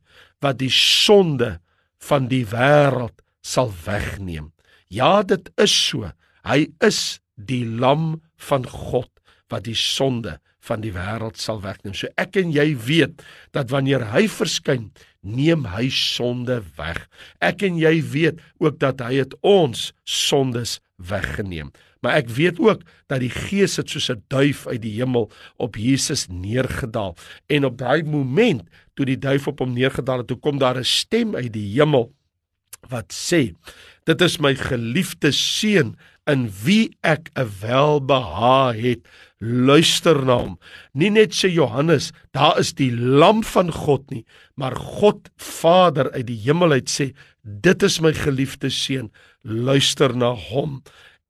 wat 0.43 0.59
die 0.59 0.71
sonde 0.73 1.59
van 2.01 2.27
die 2.31 2.43
wêreld 2.49 3.15
sal 3.45 3.71
wegneem. 3.85 4.51
Ja, 4.91 5.21
dit 5.23 5.49
is 5.61 5.71
so. 5.71 6.09
Hy 6.43 6.67
is 6.83 7.21
die 7.37 7.63
lam 7.65 8.19
van 8.41 8.65
God 8.67 9.09
wat 9.51 9.65
die 9.67 9.77
sonde 9.77 10.39
van 10.67 10.81
die 10.81 10.93
wêreld 10.93 11.39
sal 11.41 11.61
wegneem. 11.61 11.95
So 11.97 12.07
ek 12.21 12.37
en 12.41 12.51
jy 12.53 12.75
weet 12.77 13.23
dat 13.55 13.71
wanneer 13.73 14.05
hy 14.13 14.27
verskyn, 14.29 14.91
neem 15.21 15.65
hy 15.69 15.89
sonde 15.93 16.61
weg. 16.77 17.07
Ek 17.41 17.63
en 17.65 17.77
jy 17.77 18.01
weet 18.13 18.41
ook 18.61 18.79
dat 18.81 19.01
hy 19.01 19.21
het 19.21 19.35
ons 19.41 19.91
sondes 20.05 20.79
weggeneem. 20.97 21.71
Maar 22.01 22.21
ek 22.23 22.31
weet 22.33 22.59
ook 22.61 22.81
dat 23.09 23.21
die 23.21 23.29
Gees 23.33 23.77
het 23.77 23.89
soos 23.89 24.09
'n 24.09 24.23
duif 24.27 24.65
uit 24.67 24.81
die 24.81 24.97
hemel 24.97 25.29
op 25.57 25.75
Jesus 25.75 26.27
neergedaal. 26.29 27.15
En 27.47 27.65
op 27.65 27.77
daai 27.77 28.01
oomblik 28.03 28.65
toe 28.93 29.05
die 29.05 29.19
duif 29.19 29.47
op 29.47 29.59
hom 29.59 29.73
neergedaal 29.73 30.17
het, 30.17 30.27
toe 30.27 30.39
kom 30.39 30.57
daar 30.57 30.77
'n 30.77 30.83
stem 30.83 31.35
uit 31.35 31.53
die 31.53 31.73
hemel 31.77 32.11
wat 32.89 33.13
sê: 33.13 33.53
"Dit 34.05 34.21
is 34.21 34.39
my 34.39 34.55
geliefde 34.55 35.31
seun 35.31 35.95
in 36.25 36.49
wie 36.63 36.97
ek 37.01 37.29
'n 37.35 37.49
welbehae 37.61 38.73
het." 38.81 39.07
Luister 39.41 40.21
na 40.25 40.37
hom. 40.43 40.55
Nie 40.93 41.09
net 41.11 41.33
sê 41.35 41.49
Johannes, 41.51 42.11
daar 42.37 42.59
is 42.61 42.73
die 42.77 42.91
lam 42.93 43.41
van 43.43 43.71
God 43.73 44.05
nie, 44.13 44.23
maar 44.55 44.77
God 44.77 45.31
Vader 45.41 46.11
uit 46.13 46.27
die 46.29 46.39
hemel 46.45 46.77
uit 46.77 46.91
sê, 46.91 47.11
dit 47.41 47.83
is 47.83 47.99
my 48.05 48.13
geliefde 48.15 48.69
seun, 48.71 49.09
luister 49.41 50.13
na 50.15 50.31
hom. 50.37 50.79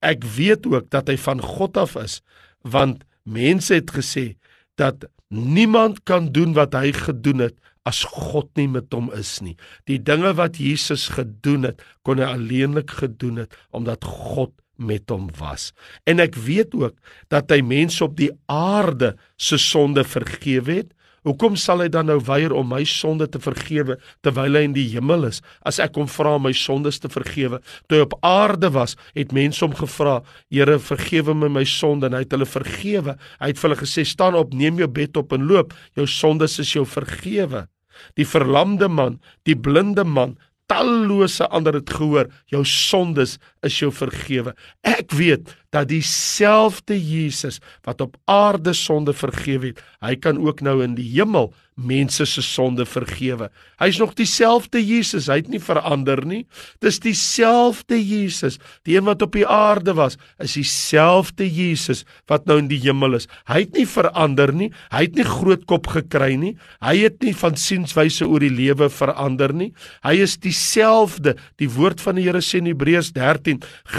Ek 0.03 0.25
weet 0.35 0.67
ook 0.67 0.91
dat 0.91 1.09
hy 1.09 1.17
van 1.23 1.41
God 1.41 1.79
af 1.79 1.95
is, 1.99 2.19
want 2.67 3.05
mense 3.23 3.73
het 3.73 3.93
gesê 3.95 4.33
dat 4.79 5.07
niemand 5.31 6.03
kan 6.03 6.31
doen 6.35 6.55
wat 6.57 6.75
hy 6.75 6.91
gedoen 6.95 7.47
het 7.47 7.57
as 7.87 8.03
God 8.05 8.49
nie 8.59 8.67
met 8.69 8.91
hom 8.93 9.09
is 9.17 9.39
nie. 9.41 9.55
Die 9.89 9.97
dinge 9.97 10.33
wat 10.37 10.59
Jesus 10.61 11.07
gedoen 11.15 11.71
het, 11.71 11.81
kon 12.05 12.21
hy 12.21 12.27
alleenlik 12.29 12.91
gedoen 12.99 13.45
het 13.45 13.55
omdat 13.73 14.05
God 14.05 14.53
met 14.81 15.09
hom 15.13 15.29
was. 15.39 15.71
En 16.09 16.23
ek 16.23 16.35
weet 16.35 16.73
ook 16.77 16.97
dat 17.33 17.51
hy 17.53 17.61
mense 17.65 18.03
op 18.03 18.17
die 18.17 18.31
aarde 18.51 19.15
se 19.37 19.59
sonde 19.61 20.03
vergewe 20.07 20.81
het. 20.81 20.91
Hoekom 21.21 21.53
sal 21.59 21.83
hy 21.83 21.89
dan 21.93 22.07
nou 22.09 22.17
weier 22.25 22.53
om 22.57 22.65
my 22.65 22.81
sonde 22.89 23.27
te 23.29 23.37
vergewe 23.41 23.99
terwyl 24.25 24.57
hy 24.57 24.63
in 24.65 24.73
die 24.73 24.87
hemel 24.89 25.27
is? 25.27 25.37
As 25.61 25.77
ek 25.83 25.99
hom 25.99 26.07
vra 26.09 26.33
om 26.39 26.47
my 26.47 26.53
sondes 26.57 26.97
te 27.03 27.11
vergewe, 27.13 27.59
toe 27.85 27.99
hy 27.99 28.05
op 28.07 28.15
aarde 28.25 28.71
was, 28.73 28.95
het 29.13 29.35
mense 29.35 29.61
hom 29.61 29.75
gevra, 29.77 30.21
Here, 30.49 30.79
vergewe 30.81 31.35
my 31.37 31.51
my 31.61 31.65
sonde 31.69 32.09
en 32.09 32.17
hy 32.17 32.23
het 32.23 32.33
hulle 32.33 32.49
vergewe. 32.49 33.15
Hy 33.37 33.51
het 33.51 33.61
vir 33.61 33.69
hulle 33.69 33.81
gesê, 33.83 34.05
staan 34.07 34.37
op, 34.39 34.55
neem 34.57 34.81
jou 34.81 34.89
bed 34.89 35.21
op 35.21 35.37
en 35.37 35.45
loop. 35.45 35.77
Jou 35.99 36.07
sondes 36.09 36.57
is 36.63 36.73
jou 36.73 36.87
vergewe. 36.89 37.67
Die 38.17 38.25
verlamde 38.25 38.89
man, 38.89 39.19
die 39.45 39.55
blinde 39.55 40.07
man, 40.07 40.33
tallose 40.71 41.45
ander 41.51 41.77
het 41.77 41.91
gehoor, 41.91 42.31
jou 42.49 42.63
sondes 42.65 43.37
is 43.65 43.77
jou 43.79 43.91
vergewe. 43.93 44.53
Ek 44.81 45.13
weet 45.17 45.53
dat 45.71 45.87
dieselfde 45.91 46.97
Jesus 46.97 47.61
wat 47.87 48.01
op 48.01 48.17
aarde 48.25 48.73
sonde 48.73 49.13
vergewe 49.15 49.71
het, 49.71 49.83
hy 50.03 50.15
kan 50.19 50.41
ook 50.41 50.61
nou 50.65 50.81
in 50.83 50.97
die 50.97 51.07
hemel 51.13 51.51
mense 51.81 52.25
se 52.27 52.41
sonde 52.43 52.85
vergewe. 52.85 53.47
Hy's 53.81 53.97
nog 54.01 54.13
dieselfde 54.17 54.81
Jesus, 54.83 55.29
hy 55.31 55.39
het 55.41 55.49
nie 55.51 55.61
verander 55.61 56.21
nie. 56.27 56.43
Dis 56.83 56.99
dieselfde 57.01 57.97
Jesus, 57.97 58.59
die 58.87 58.97
een 58.97 59.07
wat 59.07 59.23
op 59.25 59.35
die 59.35 59.47
aarde 59.47 59.95
was, 59.97 60.17
is 60.41 60.57
dieselfde 60.59 61.47
Jesus 61.47 62.03
wat 62.29 62.45
nou 62.49 62.59
in 62.61 62.69
die 62.71 62.79
hemel 62.83 63.17
is. 63.17 63.27
Hy 63.49 63.63
het 63.65 63.79
nie 63.79 63.87
verander 63.89 64.53
nie. 64.55 64.69
Hy 64.93 65.05
het 65.07 65.17
nie 65.17 65.27
groot 65.27 65.65
kop 65.69 65.89
gekry 65.95 66.35
nie. 66.39 66.53
Hy 66.83 66.95
het 67.05 67.21
nie 67.25 67.33
van 67.37 67.57
sienswyse 67.59 68.27
oor 68.27 68.43
die 68.43 68.53
lewe 68.53 68.91
verander 68.91 69.53
nie. 69.55 69.71
Hy 70.05 70.17
is 70.25 70.37
dieselfde. 70.41 71.35
Die 71.61 71.69
woord 71.71 72.03
van 72.03 72.19
die 72.19 72.27
Here 72.27 72.43
sê 72.45 72.61
in 72.61 72.69
Hebreërs 72.69 73.11
13, 73.15 73.50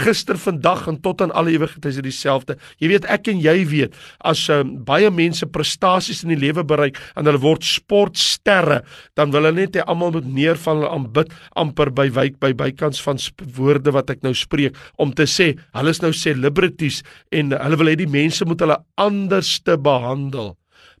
gister, 0.03 0.39
vandag 0.39 0.87
en 0.89 0.97
tot 1.03 1.21
aan 1.21 1.33
alle 1.35 1.53
ewigheid 1.53 1.85
is 1.89 1.99
hy 1.99 2.05
dieselfde. 2.07 2.57
Jy 2.81 2.89
weet 2.93 3.07
ek 3.11 3.29
en 3.31 3.41
jy 3.43 3.55
weet 3.69 3.97
as 4.25 4.45
um, 4.53 4.75
baie 4.87 5.11
mense 5.13 5.45
prestasies 5.53 6.23
in 6.25 6.33
die 6.33 6.39
lewe 6.41 6.65
bereik 6.67 6.99
en 7.19 7.29
hulle 7.29 7.41
word 7.43 7.65
sportsterre, 7.67 8.81
dan 9.17 9.33
wil 9.33 9.43
hulle 9.43 9.63
net 9.63 9.77
hê 9.77 9.85
almal 9.85 10.15
moet 10.15 10.27
neerval 10.27 10.83
en 10.83 10.89
aanbid 10.97 11.33
amper 11.59 11.93
by 11.93 12.07
wyk 12.15 12.39
by 12.43 12.53
bykans 12.57 13.01
van 13.03 13.21
woorde 13.57 13.93
wat 13.93 14.09
ek 14.13 14.23
nou 14.25 14.33
spreek 14.37 14.77
om 15.01 15.13
te 15.13 15.27
sê 15.29 15.53
hulle 15.77 15.93
is 15.93 16.01
nou 16.03 16.11
celebrities 16.15 17.01
en 17.31 17.53
hulle 17.53 17.79
wil 17.79 17.91
hê 17.91 17.97
die 17.99 18.09
mense 18.09 18.45
moet 18.47 18.63
hulle 18.63 18.79
anders 19.01 19.57
te 19.65 19.77
behandel. 19.77 20.53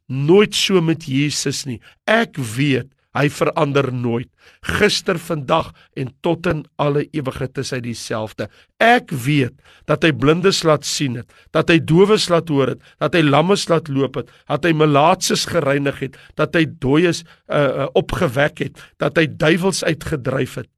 Nooit 0.07 0.55
so 0.55 0.81
met 0.83 1.07
Jesus 1.07 1.63
nie. 1.65 1.79
Ek 2.09 2.37
weet 2.37 2.91
Hy 3.13 3.27
verander 3.29 3.91
nooit. 3.93 4.29
Gister, 4.65 5.19
vandag 5.21 5.71
en 5.99 6.09
tot 6.25 6.47
in 6.49 6.63
alle 6.81 7.05
ewigheid 7.13 7.59
is 7.61 7.71
hy 7.75 7.79
dieselfde. 7.85 8.49
Ek 8.81 9.13
weet 9.25 9.53
dat 9.89 10.03
hy 10.03 10.11
blindes 10.17 10.63
laat 10.67 10.87
sien 10.87 11.19
het, 11.21 11.29
dat 11.53 11.69
hy 11.69 11.77
dowes 11.79 12.27
laat 12.33 12.49
hoor 12.49 12.73
het, 12.73 12.83
dat 13.03 13.15
hy 13.17 13.21
lammes 13.25 13.67
laat 13.69 13.91
loop 13.93 14.17
het, 14.21 14.33
dat 14.49 14.65
hy 14.65 14.73
malaatses 14.77 15.45
gereinig 15.51 16.01
het, 16.01 16.17
dat 16.39 16.57
hy 16.57 16.65
dooies 16.81 17.23
uh, 17.23 17.61
uh, 17.61 17.89
opgewek 17.99 18.65
het, 18.65 18.81
dat 19.01 19.19
hy 19.21 19.27
duiwels 19.29 19.83
uitgedryf 19.85 20.57
het. 20.63 20.72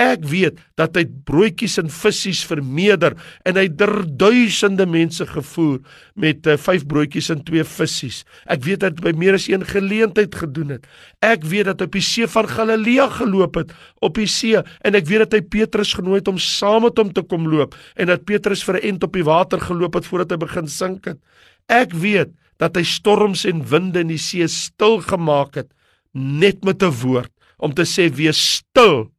Ek 0.00 0.24
weet 0.26 0.56
dat 0.74 0.96
hy 0.98 1.04
broodjies 1.06 1.76
en 1.78 1.86
visse 1.86 2.32
vermeerder 2.48 3.14
en 3.46 3.54
hy 3.54 3.68
der 3.70 3.92
duisende 4.18 4.88
mense 4.90 5.22
gevoer 5.28 5.76
met 6.18 6.48
uh, 6.50 6.56
vyf 6.58 6.82
broodjies 6.90 7.30
en 7.30 7.44
twee 7.46 7.62
visse. 7.62 8.24
Ek 8.50 8.64
weet 8.66 8.82
dat 8.82 8.98
hy 8.98 9.04
by 9.06 9.12
meer 9.20 9.38
as 9.38 9.46
een 9.46 9.62
geleentheid 9.62 10.34
gedoen 10.34 10.74
het. 10.74 10.88
Ek 11.22 11.46
weet 11.46 11.70
dat 11.70 11.84
hy 11.84 11.86
op 11.86 11.94
die 11.94 12.02
see 12.02 12.26
van 12.26 12.50
Galilea 12.50 13.06
geloop 13.20 13.60
het 13.62 13.70
op 14.02 14.18
die 14.18 14.26
see 14.26 14.58
en 14.58 14.98
ek 14.98 15.06
weet 15.06 15.28
dat 15.28 15.38
hy 15.38 15.42
Petrus 15.54 15.94
genooi 15.94 16.18
het 16.18 16.32
om 16.32 16.42
saam 16.42 16.88
met 16.88 16.98
hom 16.98 17.14
te 17.14 17.22
kom 17.22 17.46
loop 17.46 17.78
en 17.94 18.10
dat 18.10 18.26
Petrus 18.26 18.66
vir 18.66 18.82
'n 18.82 18.86
ent 18.90 19.06
op 19.06 19.14
die 19.14 19.22
water 19.30 19.62
geloop 19.62 19.94
het 19.94 20.10
voordat 20.10 20.34
hy 20.34 20.42
begin 20.42 20.66
sink 20.66 21.06
het. 21.06 21.22
Ek 21.70 21.94
weet 21.94 22.34
dat 22.58 22.74
hy 22.74 22.82
storms 22.82 23.44
en 23.46 23.62
winde 23.62 24.00
in 24.00 24.10
die 24.10 24.18
see 24.18 24.46
stil 24.48 24.98
gemaak 25.06 25.54
het 25.54 25.70
net 26.12 26.64
met 26.64 26.82
'n 26.82 26.90
woord 26.90 27.30
om 27.58 27.72
te 27.72 27.86
sê 27.86 28.10
wees 28.10 28.58
stil 28.58 29.13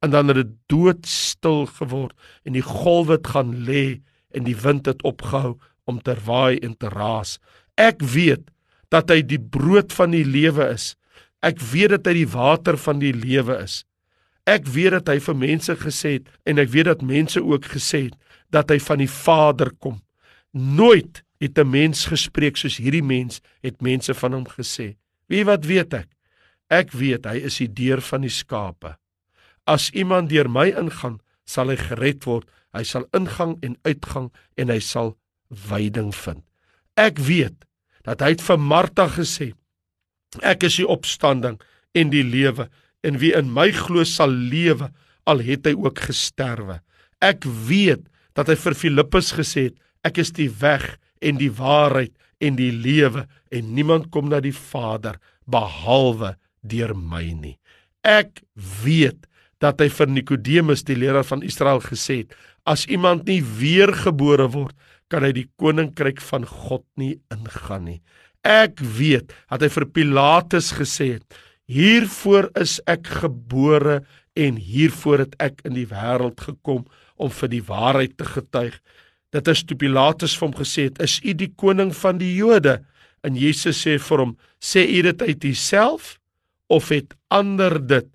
en 0.00 0.10
dan 0.10 0.32
het 0.32 0.40
dit 0.40 0.52
doodstil 0.72 1.66
geword 1.66 2.16
en 2.44 2.56
die 2.56 2.64
golwe 2.64 3.18
het 3.18 3.32
gaan 3.34 3.52
lê 3.66 4.00
en 4.34 4.46
die 4.46 4.56
wind 4.56 4.88
het 4.88 5.02
opgehou 5.02 5.58
om 5.84 6.00
te 6.02 6.14
waai 6.24 6.58
en 6.58 6.76
te 6.76 6.88
raas. 6.92 7.38
Ek 7.76 8.02
weet 8.02 8.48
dat 8.90 9.10
hy 9.10 9.20
die 9.22 9.40
brood 9.40 9.92
van 9.92 10.14
die 10.14 10.24
lewe 10.26 10.70
is. 10.72 10.94
Ek 11.44 11.60
weet 11.72 11.94
dat 11.96 12.10
hy 12.10 12.20
die 12.22 12.32
water 12.32 12.78
van 12.80 13.00
die 13.02 13.14
lewe 13.16 13.60
is. 13.62 13.82
Ek 14.48 14.66
weet 14.66 14.96
dat 14.98 15.10
hy 15.12 15.18
vir 15.22 15.36
mense 15.36 15.76
gesê 15.82 16.16
het 16.18 16.30
en 16.48 16.60
ek 16.62 16.72
weet 16.72 16.88
dat 16.90 17.04
mense 17.06 17.40
ook 17.42 17.68
gesê 17.74 18.06
het 18.08 18.16
dat 18.50 18.72
hy 18.72 18.80
van 18.82 19.02
die 19.02 19.10
Vader 19.10 19.70
kom. 19.78 20.00
Nooit 20.52 21.22
het 21.40 21.58
'n 21.58 21.70
mens 21.70 22.06
gespreek 22.06 22.56
soos 22.56 22.76
hierdie 22.76 23.04
mens 23.04 23.40
het 23.62 23.80
mense 23.80 24.14
van 24.14 24.32
hom 24.32 24.46
gesê. 24.46 24.96
Wie 25.28 25.44
wat 25.44 25.64
weet 25.64 25.94
ek? 25.94 26.08
Ek 26.68 26.92
weet 26.92 27.24
hy 27.24 27.36
is 27.36 27.58
die 27.58 27.72
deur 27.72 28.00
van 28.00 28.20
die 28.20 28.30
skape. 28.30 28.96
As 29.66 29.90
iemand 29.90 30.30
deur 30.30 30.48
my 30.48 30.70
ingaan, 30.70 31.20
sal 31.44 31.72
hy 31.72 31.78
gered 31.80 32.24
word. 32.28 32.46
Hy 32.76 32.84
sal 32.86 33.06
ingang 33.16 33.56
en 33.66 33.76
uitgang 33.86 34.30
en 34.56 34.70
hy 34.70 34.78
sal 34.84 35.16
veiding 35.50 36.12
vind. 36.14 36.44
Ek 36.98 37.18
weet 37.18 37.66
dat 38.06 38.22
hy 38.22 38.34
het 38.36 38.44
vir 38.44 38.60
Martha 38.62 39.08
gesê: 39.10 39.52
Ek 40.46 40.62
is 40.68 40.78
die 40.78 40.86
opstanding 40.86 41.58
en 41.98 42.12
die 42.12 42.24
lewe 42.24 42.68
en 43.02 43.18
wie 43.18 43.32
in 43.34 43.50
my 43.52 43.70
glo 43.74 44.04
sal 44.06 44.30
lewe 44.30 44.90
al 45.26 45.42
het 45.44 45.66
hy 45.66 45.74
ook 45.74 46.04
gesterwe. 46.10 46.80
Ek 47.20 47.44
weet 47.44 48.06
dat 48.38 48.48
hy 48.48 48.56
vir 48.60 48.78
Filippus 48.78 49.34
gesê 49.36 49.70
het: 49.70 49.78
Ek 50.06 50.20
is 50.22 50.32
die 50.36 50.50
weg 50.60 50.94
en 51.20 51.40
die 51.40 51.50
waarheid 51.52 52.14
en 52.40 52.56
die 52.56 52.72
lewe 52.72 53.26
en 53.52 53.74
niemand 53.74 54.08
kom 54.14 54.30
na 54.30 54.40
die 54.40 54.54
Vader 54.54 55.18
behalwe 55.50 56.36
deur 56.62 56.94
my 56.94 57.26
nie. 57.34 57.56
Ek 58.06 58.40
weet 58.84 59.26
dat 59.60 59.80
hy 59.82 59.90
vir 59.92 60.08
Nikodemus 60.08 60.84
die 60.88 60.96
leraar 60.98 61.26
van 61.28 61.44
Israel 61.46 61.82
gesê 61.84 62.22
het: 62.24 62.34
As 62.64 62.86
iemand 62.88 63.28
nie 63.28 63.40
weergebore 63.42 64.48
word, 64.52 64.76
kan 65.10 65.24
hy 65.26 65.32
die 65.36 65.48
koninkryk 65.60 66.20
van 66.22 66.46
God 66.46 66.84
nie 67.00 67.16
ingaan 67.34 67.88
nie. 67.88 68.00
Ek 68.46 68.80
weet 68.80 69.34
dat 69.50 69.64
hy 69.64 69.70
vir 69.74 69.86
Pilatus 69.96 70.72
gesê 70.78 71.16
het: 71.18 71.40
Hiervoor 71.70 72.50
is 72.58 72.78
ek 72.90 73.10
gebore 73.22 74.00
en 74.38 74.56
hiervoor 74.56 75.26
het 75.26 75.36
ek 75.42 75.60
in 75.68 75.76
die 75.76 75.88
wêreld 75.90 76.40
gekom 76.40 76.86
om 77.20 77.32
vir 77.34 77.52
die 77.52 77.64
waarheid 77.66 78.16
te 78.18 78.26
getuig. 78.26 78.78
Dit 79.30 79.48
is 79.50 79.62
toe 79.62 79.76
Pilatus 79.78 80.36
vir 80.38 80.48
hom 80.48 80.56
gesê 80.56 80.88
het: 80.88 81.02
"Is 81.02 81.20
u 81.22 81.34
die 81.34 81.52
koning 81.54 81.92
van 81.94 82.18
die 82.18 82.32
Jode?" 82.36 82.80
En 83.22 83.36
Jesus 83.36 83.84
sê 83.84 83.98
vir 83.98 84.18
hom: 84.18 84.36
"Sê 84.58 84.86
u 84.88 85.02
dit 85.02 85.22
uit 85.22 85.44
uself 85.44 86.18
of 86.68 86.88
het 86.88 87.14
ander 87.28 87.78
dit 87.86 88.08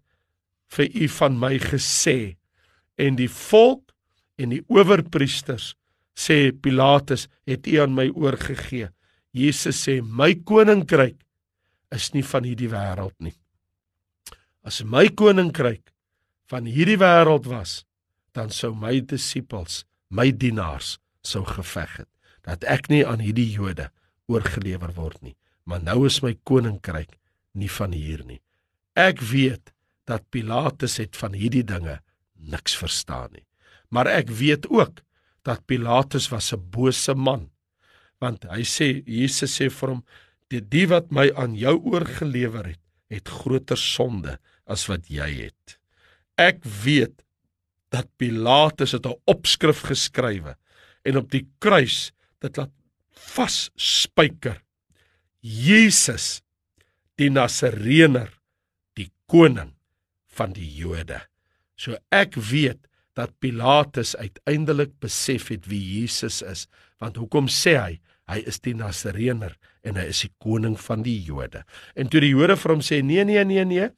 vir 0.74 0.90
u 0.94 1.08
van 1.20 1.40
my 1.40 1.56
gesê 1.62 2.36
en 2.98 3.18
die 3.20 3.30
volk 3.30 3.94
en 4.40 4.52
die 4.56 4.64
owerpriesters 4.72 5.74
sê 6.16 6.52
Pilatus 6.52 7.28
het 7.48 7.68
u 7.68 7.80
aan 7.84 7.96
my 7.96 8.10
oorgegee 8.16 8.90
Jesus 9.36 9.82
sê 9.88 10.00
my 10.02 10.34
koninkryk 10.48 11.18
is 11.96 12.12
nie 12.14 12.24
van 12.24 12.48
hierdie 12.48 12.72
wêreld 12.72 13.16
nie 13.20 13.36
as 14.66 14.82
my 14.84 15.08
koninkryk 15.12 15.92
van 16.52 16.66
hierdie 16.70 17.00
wêreld 17.02 17.48
was 17.50 17.84
dan 18.36 18.52
sou 18.52 18.74
my 18.76 19.00
disippels, 19.00 19.84
my 20.12 20.32
dienaars 20.32 20.98
sou 21.26 21.46
geveg 21.48 22.02
het 22.02 22.12
dat 22.46 22.66
ek 22.70 22.92
nie 22.92 23.02
aan 23.08 23.24
hierdie 23.24 23.48
Jode 23.56 23.88
oorgelewer 24.30 24.92
word 24.94 25.22
nie. 25.26 25.34
Maar 25.66 25.82
nou 25.82 26.04
is 26.06 26.20
my 26.22 26.36
koninkryk 26.46 27.16
nie 27.58 27.70
van 27.72 27.96
hier 27.96 28.22
nie. 28.28 28.38
Ek 28.94 29.24
weet 29.26 29.72
dat 30.06 30.30
Pilatus 30.30 30.98
het 31.02 31.18
van 31.18 31.34
hierdie 31.34 31.66
dinge 31.66 32.00
niks 32.34 32.78
verstaan 32.78 33.34
nie. 33.34 33.46
Maar 33.90 34.10
ek 34.12 34.30
weet 34.30 34.68
ook 34.70 35.02
dat 35.46 35.66
Pilatus 35.70 36.30
was 36.30 36.54
'n 36.54 36.70
bose 36.70 37.14
man. 37.14 37.50
Want 38.20 38.46
hy 38.50 38.64
sê 38.64 39.04
Jesus 39.06 39.60
sê 39.60 39.70
vir 39.70 39.90
hom 39.90 40.06
die 40.50 40.62
die 40.62 40.88
wat 40.88 41.12
my 41.12 41.32
aan 41.36 41.56
jou 41.56 41.76
oorgelewer 41.94 42.66
het, 42.66 42.82
het 43.10 43.28
groter 43.30 43.78
sonde 43.78 44.40
as 44.66 44.88
wat 44.88 45.10
jy 45.10 45.50
het. 45.50 45.80
Ek 46.38 46.64
weet 46.64 47.24
dat 47.90 48.10
Pilatus 48.18 48.92
het 48.92 49.06
'n 49.06 49.22
opskrif 49.26 49.82
geskrywe 49.82 50.56
en 51.04 51.18
op 51.18 51.32
die 51.32 51.48
kruis 51.60 52.12
dit 52.42 52.58
laat 52.58 52.72
vas 53.12 53.70
spyker. 53.76 54.62
Jesus 55.42 56.42
die 57.16 57.30
Nasareëner, 57.30 58.34
die 58.96 59.12
koning 59.28 59.75
van 60.36 60.54
die 60.56 60.68
Jode. 60.78 61.22
So 61.80 61.98
ek 62.14 62.38
weet 62.40 62.84
dat 63.16 63.36
Pilatus 63.40 64.16
uiteindelik 64.20 64.98
besef 65.04 65.50
het 65.54 65.70
wie 65.72 65.80
Jesus 65.80 66.42
is, 66.44 66.66
want 67.00 67.20
hoekom 67.20 67.48
sê 67.52 67.78
hy 67.80 67.94
hy 68.26 68.40
is 68.50 68.58
die 68.66 68.74
Nasareëner 68.74 69.54
en 69.86 70.00
hy 70.00 70.08
is 70.10 70.24
die 70.26 70.32
koning 70.42 70.74
van 70.82 71.04
die 71.06 71.20
Jode. 71.22 71.62
En 71.94 72.10
toe 72.10 72.24
die 72.24 72.34
Jode 72.34 72.58
vir 72.58 72.74
hom 72.74 72.82
sê 72.84 73.02
nee 73.06 73.24
nee 73.28 73.44
nee 73.46 73.66
nee, 73.70 73.90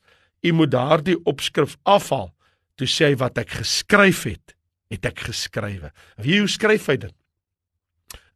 u 0.44 0.52
moet 0.54 0.74
daardie 0.74 1.18
opskrif 1.30 1.78
afhaal. 1.88 2.30
Toe 2.78 2.90
sê 2.92 3.12
hy 3.12 3.20
wat 3.22 3.40
ek 3.42 3.56
geskryf 3.62 4.26
het, 4.28 4.54
het 4.92 5.08
ek 5.08 5.24
geskrywe. 5.30 5.94
Wie 6.22 6.42
hoe 6.42 6.52
skryf 6.52 6.90
hy 6.92 6.98
dit? 7.08 7.16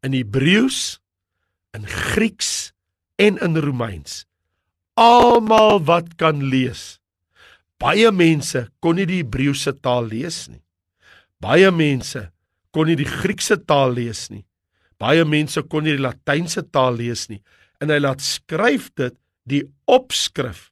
In 0.01 0.15
Hebreëus, 0.17 0.98
in 1.77 1.86
Grieks 1.86 2.72
en 3.22 3.38
in 3.43 3.60
Romeins. 3.62 4.24
Almal 4.98 5.84
wat 5.86 6.15
kan 6.17 6.41
lees. 6.41 7.00
Baie 7.82 8.12
mense 8.14 8.68
kon 8.78 9.00
nie 9.00 9.08
die 9.10 9.24
Hebreëse 9.24 9.74
taal 9.82 10.06
lees 10.12 10.46
nie. 10.52 10.62
Baie 11.42 11.72
mense 11.74 12.28
kon 12.70 12.86
nie 12.86 12.98
die 13.00 13.10
Griekse 13.10 13.58
taal 13.66 13.96
lees 13.98 14.28
nie. 14.30 14.44
Baie 15.02 15.26
mense 15.26 15.64
kon 15.66 15.88
nie 15.88 15.96
die 15.98 16.04
Latynse 16.04 16.62
taal 16.70 17.00
lees 17.00 17.26
nie. 17.32 17.42
En 17.82 17.90
hy 17.90 17.98
laat 17.98 18.22
skryf 18.22 18.92
dit 19.00 19.18
die 19.50 19.64
opskrif 19.90 20.70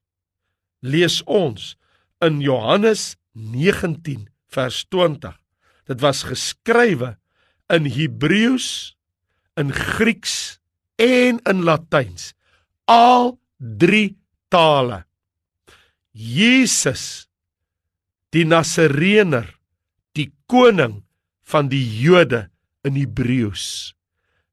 lees 0.86 1.24
ons 1.25 1.74
in 2.22 2.44
Johannes 2.46 3.16
19 3.34 4.28
vers 4.54 4.84
20. 4.94 5.34
Dit 5.89 6.06
was 6.06 6.22
geskrywe 6.30 7.16
in 7.74 7.89
Hebreëus, 7.89 8.94
in 9.58 9.74
Grieks 9.74 10.60
en 11.01 11.42
in 11.50 11.66
Latyns. 11.66 12.36
Al 12.86 13.39
drie 13.58 14.13
tale. 14.54 15.09
Jesus 16.13 17.30
die 18.34 18.46
Nasareëner, 18.46 19.48
die 20.18 20.30
koning 20.50 21.01
van 21.50 21.70
die 21.70 21.84
Jode 22.01 22.48
in 22.86 22.98
Hebreëus. 22.98 23.94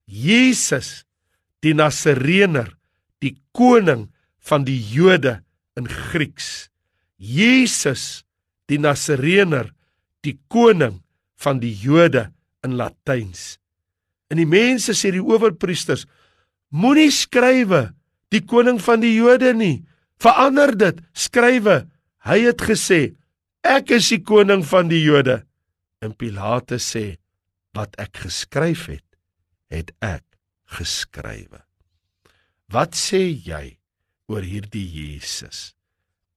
Jesus 0.07 1.05
die 1.65 1.75
Nasareëner, 1.77 2.71
die 3.21 3.37
koning 3.57 4.07
van 4.47 4.65
die 4.69 4.79
Jode 4.79 5.41
in 5.77 5.89
Grieks. 5.91 6.69
Jesus 7.17 8.25
die 8.71 8.79
Nasareëner, 8.79 9.73
die 10.25 10.37
koning 10.53 11.01
van 11.41 11.61
die 11.63 11.75
Jode 11.75 12.29
in 12.65 12.77
Latyns. 12.79 13.57
En 14.31 14.41
die 14.41 14.49
mense 14.49 14.95
sê 14.97 15.13
die 15.15 15.23
owerpriesters 15.23 16.07
moenie 16.75 17.13
skrywe 17.15 17.91
die 18.35 18.43
koning 18.43 18.81
van 18.83 19.03
die 19.05 19.15
Jode 19.15 19.53
nie. 19.55 19.85
Verander 20.23 20.73
dit. 20.79 21.01
Skrywe. 21.13 21.85
Hy 22.27 22.39
het 22.49 22.63
gesê 22.65 23.01
ek 23.67 23.93
is 23.97 24.09
die 24.13 24.23
koning 24.23 24.65
van 24.67 24.91
die 24.91 25.03
Jode. 25.03 25.43
En 26.03 26.15
Pilate 26.17 26.79
sê 26.83 27.17
wat 27.77 27.97
ek 28.01 28.25
geskryf 28.25 28.87
het, 28.89 29.05
het 29.73 29.93
ek 30.05 30.25
geskrywe. 30.77 31.61
Wat 32.73 32.97
sê 32.99 33.23
jy 33.31 33.77
oor 34.31 34.47
hierdie 34.47 34.87
Jesus? 34.87 35.75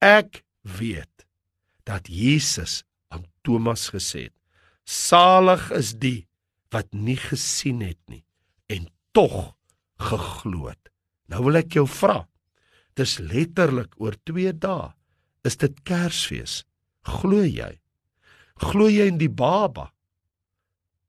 Ek 0.04 0.44
weet 0.64 1.26
dat 1.90 2.10
Jesus 2.10 2.84
aan 3.10 3.26
Thomas 3.44 3.90
gesê 3.94 4.28
het: 4.30 4.36
Salig 4.86 5.70
is 5.76 5.96
die 5.98 6.28
wat 6.74 6.92
nie 6.94 7.18
gesien 7.18 7.82
het 7.82 8.00
nie 8.10 8.24
en 8.70 8.88
tog 9.14 9.56
geglo 10.00 10.70
het. 10.70 10.92
Nou 11.30 11.48
wil 11.48 11.60
ek 11.62 11.76
jou 11.78 11.86
vra. 11.90 12.24
Dis 13.00 13.16
letterlik 13.24 13.96
oor 14.04 14.18
2 14.28 14.52
dae 14.60 14.92
is 15.48 15.56
dit 15.56 15.76
Kersfees. 15.88 16.64
Glo 17.08 17.46
jy? 17.48 17.78
Glo 18.60 18.90
jy 18.92 19.08
in 19.08 19.20
die 19.22 19.32
baba? 19.32 19.88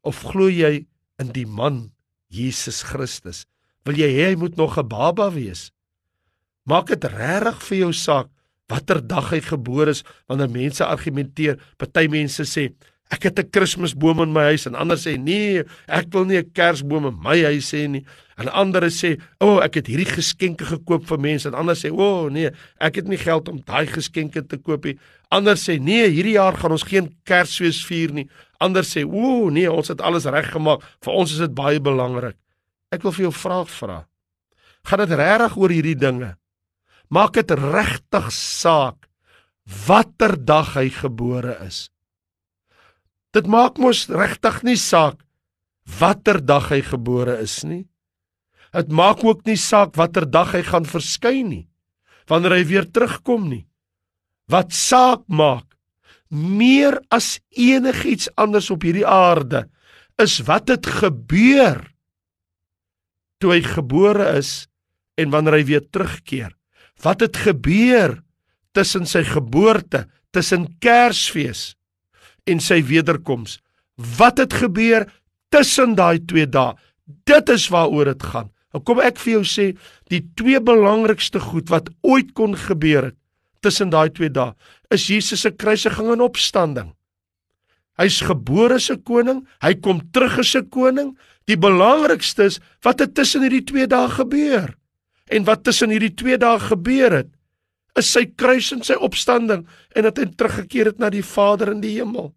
Of 0.06 0.22
glo 0.30 0.46
jy 0.46 0.86
in 1.20 1.32
die 1.34 1.46
man 1.46 1.88
Jesus 2.30 2.84
Christus? 2.86 3.42
Wil 3.84 3.98
jy 3.98 4.10
hê 4.14 4.28
hy 4.30 4.36
moet 4.38 4.56
nog 4.56 4.78
'n 4.78 4.86
baba 4.86 5.30
wees? 5.34 5.72
Maak 6.64 6.94
dit 6.94 7.04
regtig 7.04 7.58
vir 7.68 7.78
jou 7.78 7.92
saak 7.92 8.28
watter 8.70 9.00
dag 9.02 9.32
hy 9.32 9.40
gebore 9.40 9.90
is 9.90 10.04
wanneer 10.28 10.48
mense 10.48 10.84
argumenteer. 10.84 11.58
Party 11.76 12.06
mense 12.06 12.46
sê 12.46 12.70
ek 13.10 13.26
het 13.26 13.38
'n 13.38 13.50
Kersboom 13.50 14.22
in 14.22 14.32
my 14.32 14.44
huis 14.54 14.66
en 14.66 14.74
ander 14.74 14.96
sê 14.96 15.18
nee, 15.18 15.64
ek 15.88 16.06
wil 16.12 16.24
nie 16.24 16.38
'n 16.38 16.50
Kersboom 16.52 17.06
in 17.06 17.18
my 17.22 17.42
huis 17.42 17.72
hê 17.72 17.88
nie. 17.88 18.04
En 18.40 18.48
ander 18.48 18.82
sê, 18.88 19.20
"O, 19.38 19.46
oh, 19.46 19.62
ek 19.62 19.74
het 19.74 19.86
hierdie 19.86 20.08
geskenke 20.08 20.64
gekoop 20.64 21.06
vir 21.06 21.18
mense." 21.18 21.48
En 21.48 21.54
ander 21.54 21.74
sê, 21.74 21.90
"O, 21.90 22.24
oh, 22.24 22.30
nee, 22.30 22.50
ek 22.80 22.94
het 22.94 23.08
nie 23.08 23.18
geld 23.18 23.48
om 23.48 23.60
daai 23.64 23.86
geskenke 23.86 24.46
te 24.46 24.56
koop 24.56 24.84
nie." 24.84 24.98
Ander 25.30 25.56
sê, 25.56 25.78
"Nee, 25.78 26.08
hierdie 26.08 26.38
jaar 26.38 26.56
gaan 26.56 26.70
ons 26.70 26.82
geen 26.82 27.14
Kersfees 27.24 27.84
vier 27.84 28.12
nie." 28.12 28.28
Ander 28.58 28.82
sê, 28.82 29.04
"O, 29.04 29.50
nee, 29.50 29.70
ons 29.70 29.88
het 29.88 30.00
alles 30.00 30.24
reggemaak. 30.24 30.80
Vir 31.02 31.12
ons 31.12 31.32
is 31.32 31.38
dit 31.38 31.54
baie 31.54 31.80
belangrik." 31.80 32.36
Ek 32.90 33.02
wil 33.02 33.12
vir 33.12 33.30
jou 33.30 33.32
vraag 33.32 33.68
vra. 33.70 34.06
Gaan 34.84 34.98
dit 34.98 35.18
regtig 35.18 35.56
oor 35.56 35.68
hierdie 35.68 35.98
dinge? 35.98 36.36
Maak 37.10 37.32
dit 37.32 37.50
regtig 37.50 38.32
saak 38.32 39.08
watter 39.86 40.36
dag 40.44 40.74
hy 40.74 40.88
gebore 40.88 41.58
is? 41.66 41.90
Dit 43.34 43.46
maak 43.46 43.78
mos 43.78 44.08
regtig 44.10 44.62
nie 44.66 44.78
saak 44.78 45.20
watter 46.00 46.38
dag 46.42 46.70
hy 46.70 46.80
gebore 46.86 47.38
is 47.42 47.60
nie. 47.66 47.86
Dit 48.74 48.90
maak 48.94 49.24
ook 49.26 49.42
nie 49.46 49.58
saak 49.58 49.96
watter 49.98 50.26
dag 50.26 50.54
hy 50.54 50.62
gaan 50.66 50.86
verskyn 50.86 51.48
nie. 51.50 51.66
Wanneer 52.30 52.58
hy 52.58 52.64
weer 52.66 52.86
terugkom 52.90 53.48
nie. 53.50 53.64
Wat 54.50 54.74
saak 54.74 55.26
maak 55.26 55.66
meer 56.30 57.00
as 57.10 57.40
enigiets 57.58 58.30
anders 58.38 58.70
op 58.70 58.84
hierdie 58.86 59.06
aarde 59.06 59.64
is 60.22 60.38
wat 60.46 60.70
het 60.70 60.86
gebeur 60.86 61.80
toe 63.42 63.54
hy 63.56 63.62
gebore 63.66 64.28
is 64.38 64.68
en 65.18 65.32
wanneer 65.32 65.58
hy 65.58 65.64
weer 65.72 65.84
terugkeer. 65.90 66.52
Wat 67.02 67.22
het 67.24 67.38
gebeur 67.40 68.18
tussen 68.76 69.08
sy 69.08 69.24
geboorte, 69.26 70.04
tussen 70.30 70.68
Kersfees 70.78 71.74
en 72.46 72.60
sy 72.60 72.82
wederkoms? 72.82 73.58
Wat 74.18 74.38
het 74.38 74.52
gebeur 74.52 75.06
tussen 75.48 75.94
daai 75.94 76.20
twee 76.24 76.46
dae? 76.46 76.74
Dit 77.26 77.48
is 77.48 77.68
waaroor 77.68 78.04
dit 78.04 78.22
gaan. 78.22 78.50
Nou 78.72 78.82
kom 78.86 79.00
ek 79.02 79.18
vir 79.18 79.40
jou 79.40 79.44
sê, 79.46 79.66
die 80.10 80.22
twee 80.38 80.60
belangrikste 80.62 81.42
goed 81.42 81.70
wat 81.72 81.90
ooit 82.06 82.30
kon 82.38 82.54
gebeur 82.54 83.10
het 83.10 83.16
tussen 83.60 83.90
daai 83.92 84.08
twee 84.14 84.30
dae, 84.32 84.54
is 84.88 85.08
Jesus 85.10 85.42
se 85.44 85.50
kruisiging 85.52 86.14
en 86.14 86.22
opstanding. 86.24 86.94
Hy's 88.00 88.22
gebore 88.24 88.78
as 88.80 88.90
'n 88.90 89.02
koning, 89.04 89.46
hy 89.60 89.74
kom 89.74 90.00
terug 90.12 90.38
as 90.38 90.54
'n 90.56 90.70
koning. 90.70 91.18
Die 91.46 91.56
belangrikste 91.56 92.44
is 92.44 92.60
wat 92.82 93.00
het 93.00 93.14
tussen 93.14 93.42
hierdie 93.42 93.64
twee 93.64 93.86
dae 93.86 94.08
gebeur. 94.08 94.74
En 95.28 95.44
wat 95.44 95.64
tussen 95.64 95.90
hierdie 95.90 96.14
twee 96.14 96.38
dae 96.38 96.58
gebeur 96.58 97.12
het, 97.12 97.28
is 97.98 98.10
sy 98.12 98.26
kruis 98.38 98.70
en 98.74 98.84
sy 98.86 98.96
opstanding 98.98 99.64
en 99.96 100.06
dat 100.06 100.20
hy 100.20 100.28
teruggekeer 100.34 100.92
het 100.92 101.00
na 101.02 101.10
die 101.10 101.24
Vader 101.26 101.72
in 101.74 101.82
die 101.82 101.96
hemel. 101.98 102.30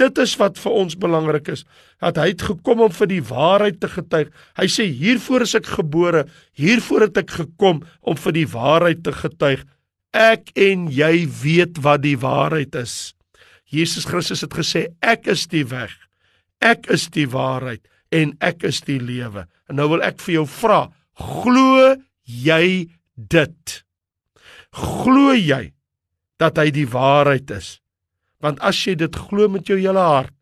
Dit 0.00 0.16
is 0.22 0.32
wat 0.40 0.56
vir 0.58 0.76
ons 0.82 0.96
belangrik 0.98 1.50
is, 1.52 1.66
dat 2.00 2.16
hy 2.18 2.30
het 2.32 2.44
gekom 2.48 2.80
om 2.86 2.92
vir 2.96 3.10
die 3.10 3.22
waarheid 3.28 3.78
te 3.82 3.90
getuig. 3.92 4.30
Hy 4.56 4.68
sê 4.72 4.88
hiervoor 4.88 5.44
is 5.44 5.54
ek 5.58 5.68
gebore, 5.76 6.24
hiervoor 6.58 7.06
het 7.06 7.20
ek 7.22 7.34
gekom 7.42 7.82
om 8.00 8.18
vir 8.24 8.36
die 8.38 8.48
waarheid 8.48 9.02
te 9.04 9.12
getuig. 9.14 9.66
Ek 10.16 10.48
en 10.58 10.88
jy 10.92 11.26
weet 11.42 11.82
wat 11.84 12.02
die 12.06 12.16
waarheid 12.20 12.74
is. 12.80 13.12
Jesus 13.72 14.08
Christus 14.08 14.42
het 14.44 14.56
gesê 14.56 14.86
ek 15.04 15.28
is 15.32 15.46
die 15.52 15.64
weg. 15.68 15.92
Ek 16.60 16.88
is 16.92 17.08
die 17.12 17.28
waarheid 17.28 17.84
en 18.12 18.34
ek 18.44 18.64
is 18.68 18.82
die 18.84 19.00
lewe. 19.00 19.46
En 19.68 19.80
nou 19.80 19.88
wil 19.94 20.04
ek 20.04 20.20
vir 20.24 20.40
jou 20.40 20.46
vra, 20.60 20.82
glo 21.20 21.94
jy 22.24 22.88
dit? 23.16 23.78
Glo 24.72 25.34
jy 25.36 25.72
dat 26.40 26.58
hy 26.58 26.70
die 26.74 26.88
waarheid 26.88 27.50
is? 27.54 27.76
Want 28.42 28.60
as 28.64 28.78
jy 28.86 28.96
dit 28.98 29.16
glo 29.28 29.48
met 29.52 29.68
jou 29.68 29.78
hele 29.78 30.02
hart, 30.02 30.34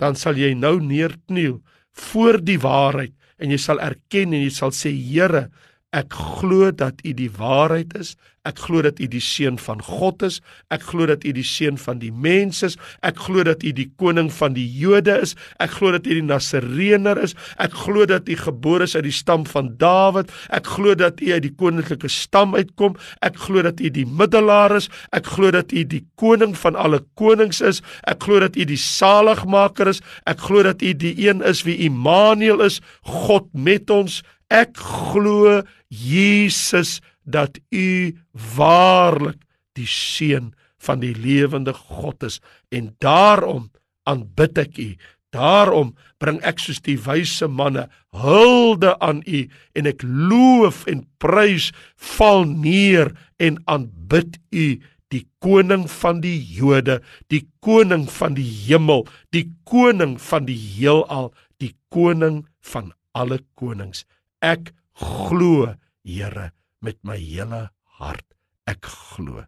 dan 0.00 0.16
sal 0.18 0.38
jy 0.38 0.54
nou 0.56 0.78
neerkniel 0.80 1.60
voor 1.92 2.40
die 2.40 2.58
waarheid 2.62 3.12
en 3.42 3.52
jy 3.52 3.58
sal 3.60 3.82
erken 3.82 4.32
en 4.32 4.44
jy 4.46 4.52
sal 4.54 4.72
sê 4.74 4.92
Here, 4.94 5.48
ek 5.92 6.14
glo 6.16 6.70
dat 6.72 7.00
U 7.04 7.12
die 7.16 7.30
waarheid 7.36 7.92
is. 8.00 8.16
Ek 8.42 8.58
glo 8.58 8.82
dat 8.82 8.98
U 8.98 9.06
die 9.06 9.22
seun 9.22 9.54
van 9.62 9.78
God 9.86 10.24
is. 10.26 10.40
Ek 10.74 10.82
glo 10.88 11.06
dat 11.06 11.22
U 11.22 11.30
die 11.34 11.46
seun 11.46 11.76
van 11.78 12.00
die 12.02 12.10
mense 12.10 12.72
is. 12.72 12.76
Ek 13.06 13.20
glo 13.22 13.44
dat 13.46 13.62
U 13.62 13.70
die 13.76 13.86
koning 14.00 14.32
van 14.34 14.56
die 14.56 14.66
Jode 14.66 15.14
is. 15.22 15.36
Ek 15.62 15.76
glo 15.76 15.92
dat 15.94 16.08
U 16.10 16.16
die 16.16 16.24
Nasareëner 16.26 17.20
is. 17.22 17.36
Ek 17.62 17.76
glo 17.84 18.08
dat 18.10 18.26
U 18.26 18.38
gebore 18.40 18.88
is 18.88 18.96
uit 18.98 19.06
die 19.06 19.14
stam 19.14 19.46
van 19.46 19.70
Dawid. 19.78 20.32
Ek 20.50 20.66
glo 20.74 20.96
dat 20.98 21.22
U 21.22 21.30
uit 21.30 21.46
die 21.46 21.54
koninklike 21.54 22.10
stam 22.10 22.58
uitkom. 22.58 22.98
Ek 23.22 23.38
glo 23.44 23.62
dat 23.62 23.78
U 23.78 23.94
die 23.94 24.06
middelaar 24.08 24.74
is. 24.80 24.90
Ek 25.14 25.30
glo 25.36 25.54
dat 25.54 25.70
U 25.70 25.86
die 25.86 26.02
koning 26.18 26.58
van 26.58 26.74
alle 26.74 27.04
konings 27.14 27.62
is. 27.62 27.78
Ek 28.10 28.26
glo 28.26 28.42
dat 28.42 28.58
U 28.58 28.66
die 28.66 28.80
saligmaker 28.80 29.94
is. 29.94 30.02
Ek 30.26 30.42
glo 30.48 30.66
dat 30.66 30.82
U 30.82 30.94
die 30.98 31.14
een 31.28 31.46
is 31.46 31.62
wie 31.62 31.78
Immanuel 31.86 32.66
is, 32.66 32.82
God 33.06 33.46
met 33.54 33.90
ons. 33.90 34.22
Ek 34.52 34.76
glo 34.76 35.62
Jesus 35.88 37.00
dat 37.24 37.56
u 37.72 38.12
waarlik 38.56 39.40
die 39.78 39.88
seun 39.88 40.52
van 40.82 41.00
die 41.00 41.14
lewende 41.16 41.72
God 41.72 42.22
is. 42.26 42.40
En 42.68 42.92
daarom 43.00 43.70
aanbid 44.04 44.58
ek 44.58 44.78
u. 44.78 44.90
Daarom 45.32 45.94
bring 46.20 46.42
ek 46.44 46.60
soos 46.60 46.82
die 46.84 46.98
wyse 47.00 47.48
manne 47.48 47.86
hulde 48.12 48.92
aan 49.00 49.22
u 49.24 49.46
en 49.78 49.88
ek 49.88 50.04
loof 50.04 50.84
en 50.90 51.06
prys 51.22 51.70
val 52.12 52.44
neer 52.44 53.14
en 53.40 53.56
aanbid 53.64 54.36
u 54.52 54.66
die 55.12 55.24
koning 55.44 55.86
van 55.90 56.20
die 56.24 56.36
Jode 56.56 57.00
die 57.32 57.42
koning 57.64 58.04
van 58.12 58.36
die 58.36 58.48
hemel 58.66 59.06
die 59.32 59.46
koning 59.68 60.18
van 60.20 60.48
die 60.48 60.58
heelal 60.58 61.32
die 61.60 61.72
koning 61.92 62.42
van 62.72 62.92
alle 63.16 63.40
konings 63.56 64.04
ek 64.42 64.74
glo 64.98 65.74
Here 66.02 66.50
met 66.82 66.98
my 67.06 67.14
hele 67.14 67.68
hart. 68.02 68.26
Ek 68.66 68.82
glo. 68.90 69.44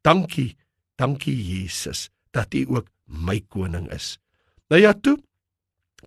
Dankie, 0.00 0.56
dankie 0.96 1.36
Jesus 1.36 2.08
dat 2.32 2.54
U 2.56 2.78
ook 2.78 2.88
my 3.04 3.42
koning 3.52 3.90
is. 3.92 4.16
Nou 4.72 4.80
ja 4.80 4.94
toe. 4.96 5.18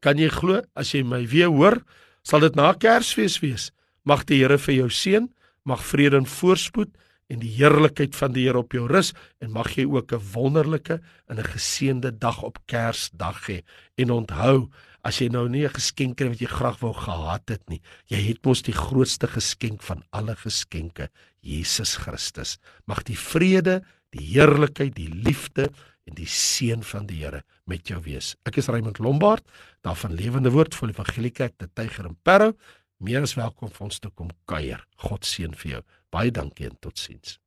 Kan 0.01 0.17
jy 0.17 0.31
glo 0.33 0.63
as 0.73 0.91
jy 0.95 1.03
my 1.05 1.21
weer 1.29 1.53
hoor, 1.53 1.77
sal 2.25 2.41
dit 2.41 2.57
na 2.57 2.73
Kersfees 2.73 3.37
wees. 3.43 3.69
Mag 4.09 4.25
die 4.25 4.41
Here 4.41 4.57
vir 4.57 4.73
jou 4.73 4.89
seën, 4.89 5.29
mag 5.65 5.85
vrede 5.85 6.17
en 6.17 6.29
voorspoed 6.29 6.91
en 7.29 7.41
die 7.41 7.53
heerlikheid 7.55 8.17
van 8.17 8.33
die 8.35 8.47
Here 8.47 8.61
op 8.61 8.73
jou 8.73 8.85
rus 8.89 9.13
en 9.41 9.53
mag 9.53 9.71
jy 9.77 9.85
ook 9.85 10.13
'n 10.13 10.25
wonderlike 10.33 10.99
en 11.29 11.37
'n 11.37 11.51
geseënde 11.53 12.17
dag 12.17 12.43
op 12.43 12.57
Kersdag 12.65 13.47
hê. 13.49 13.61
En 13.97 14.11
onthou, 14.11 14.69
as 15.05 15.19
jy 15.21 15.27
nou 15.29 15.45
nie 15.47 15.65
'n 15.65 15.73
geskenk 15.73 16.19
het 16.19 16.29
wat 16.29 16.41
jy 16.41 16.49
graag 16.49 16.79
wou 16.81 16.93
gehad 16.93 17.49
het 17.49 17.69
nie. 17.69 17.81
Jy 18.09 18.21
het 18.33 18.45
mos 18.45 18.61
die 18.61 18.73
grootste 18.73 19.27
geskenk 19.27 19.83
van 19.83 20.03
alle 20.11 20.35
geskenke, 20.35 21.09
Jesus 21.41 21.95
Christus. 21.97 22.57
Mag 22.87 23.03
die 23.03 23.17
vrede, 23.17 23.83
die 24.11 24.25
heerlikheid, 24.33 24.95
die 24.95 25.09
liefde 25.09 25.69
en 26.05 26.15
die 26.15 26.25
seën 26.25 26.83
van 26.83 27.05
die 27.05 27.23
Here 27.23 27.43
met 27.65 27.87
jou 27.87 28.01
wees. 28.01 28.35
Ek 28.45 28.57
is 28.57 28.67
Raymond 28.67 28.99
Lombard, 28.99 29.45
daar 29.81 29.95
van 29.95 30.15
Lewende 30.15 30.51
Woord 30.51 30.75
vir 30.75 30.89
Evangelieke 30.89 31.51
te 31.57 31.67
Tyger 31.73 32.05
en 32.05 32.17
Parow. 32.23 32.53
Meer 32.99 33.21
as 33.21 33.35
welkom 33.35 33.69
vir 33.69 33.85
ons 33.85 33.99
te 33.99 34.09
kom 34.09 34.29
kuier. 34.45 34.85
God 34.97 35.25
seën 35.25 35.53
vir 35.53 35.71
jou. 35.71 35.81
Baie 36.09 36.31
dankie 36.31 36.65
en 36.65 36.77
totsiens. 36.79 37.44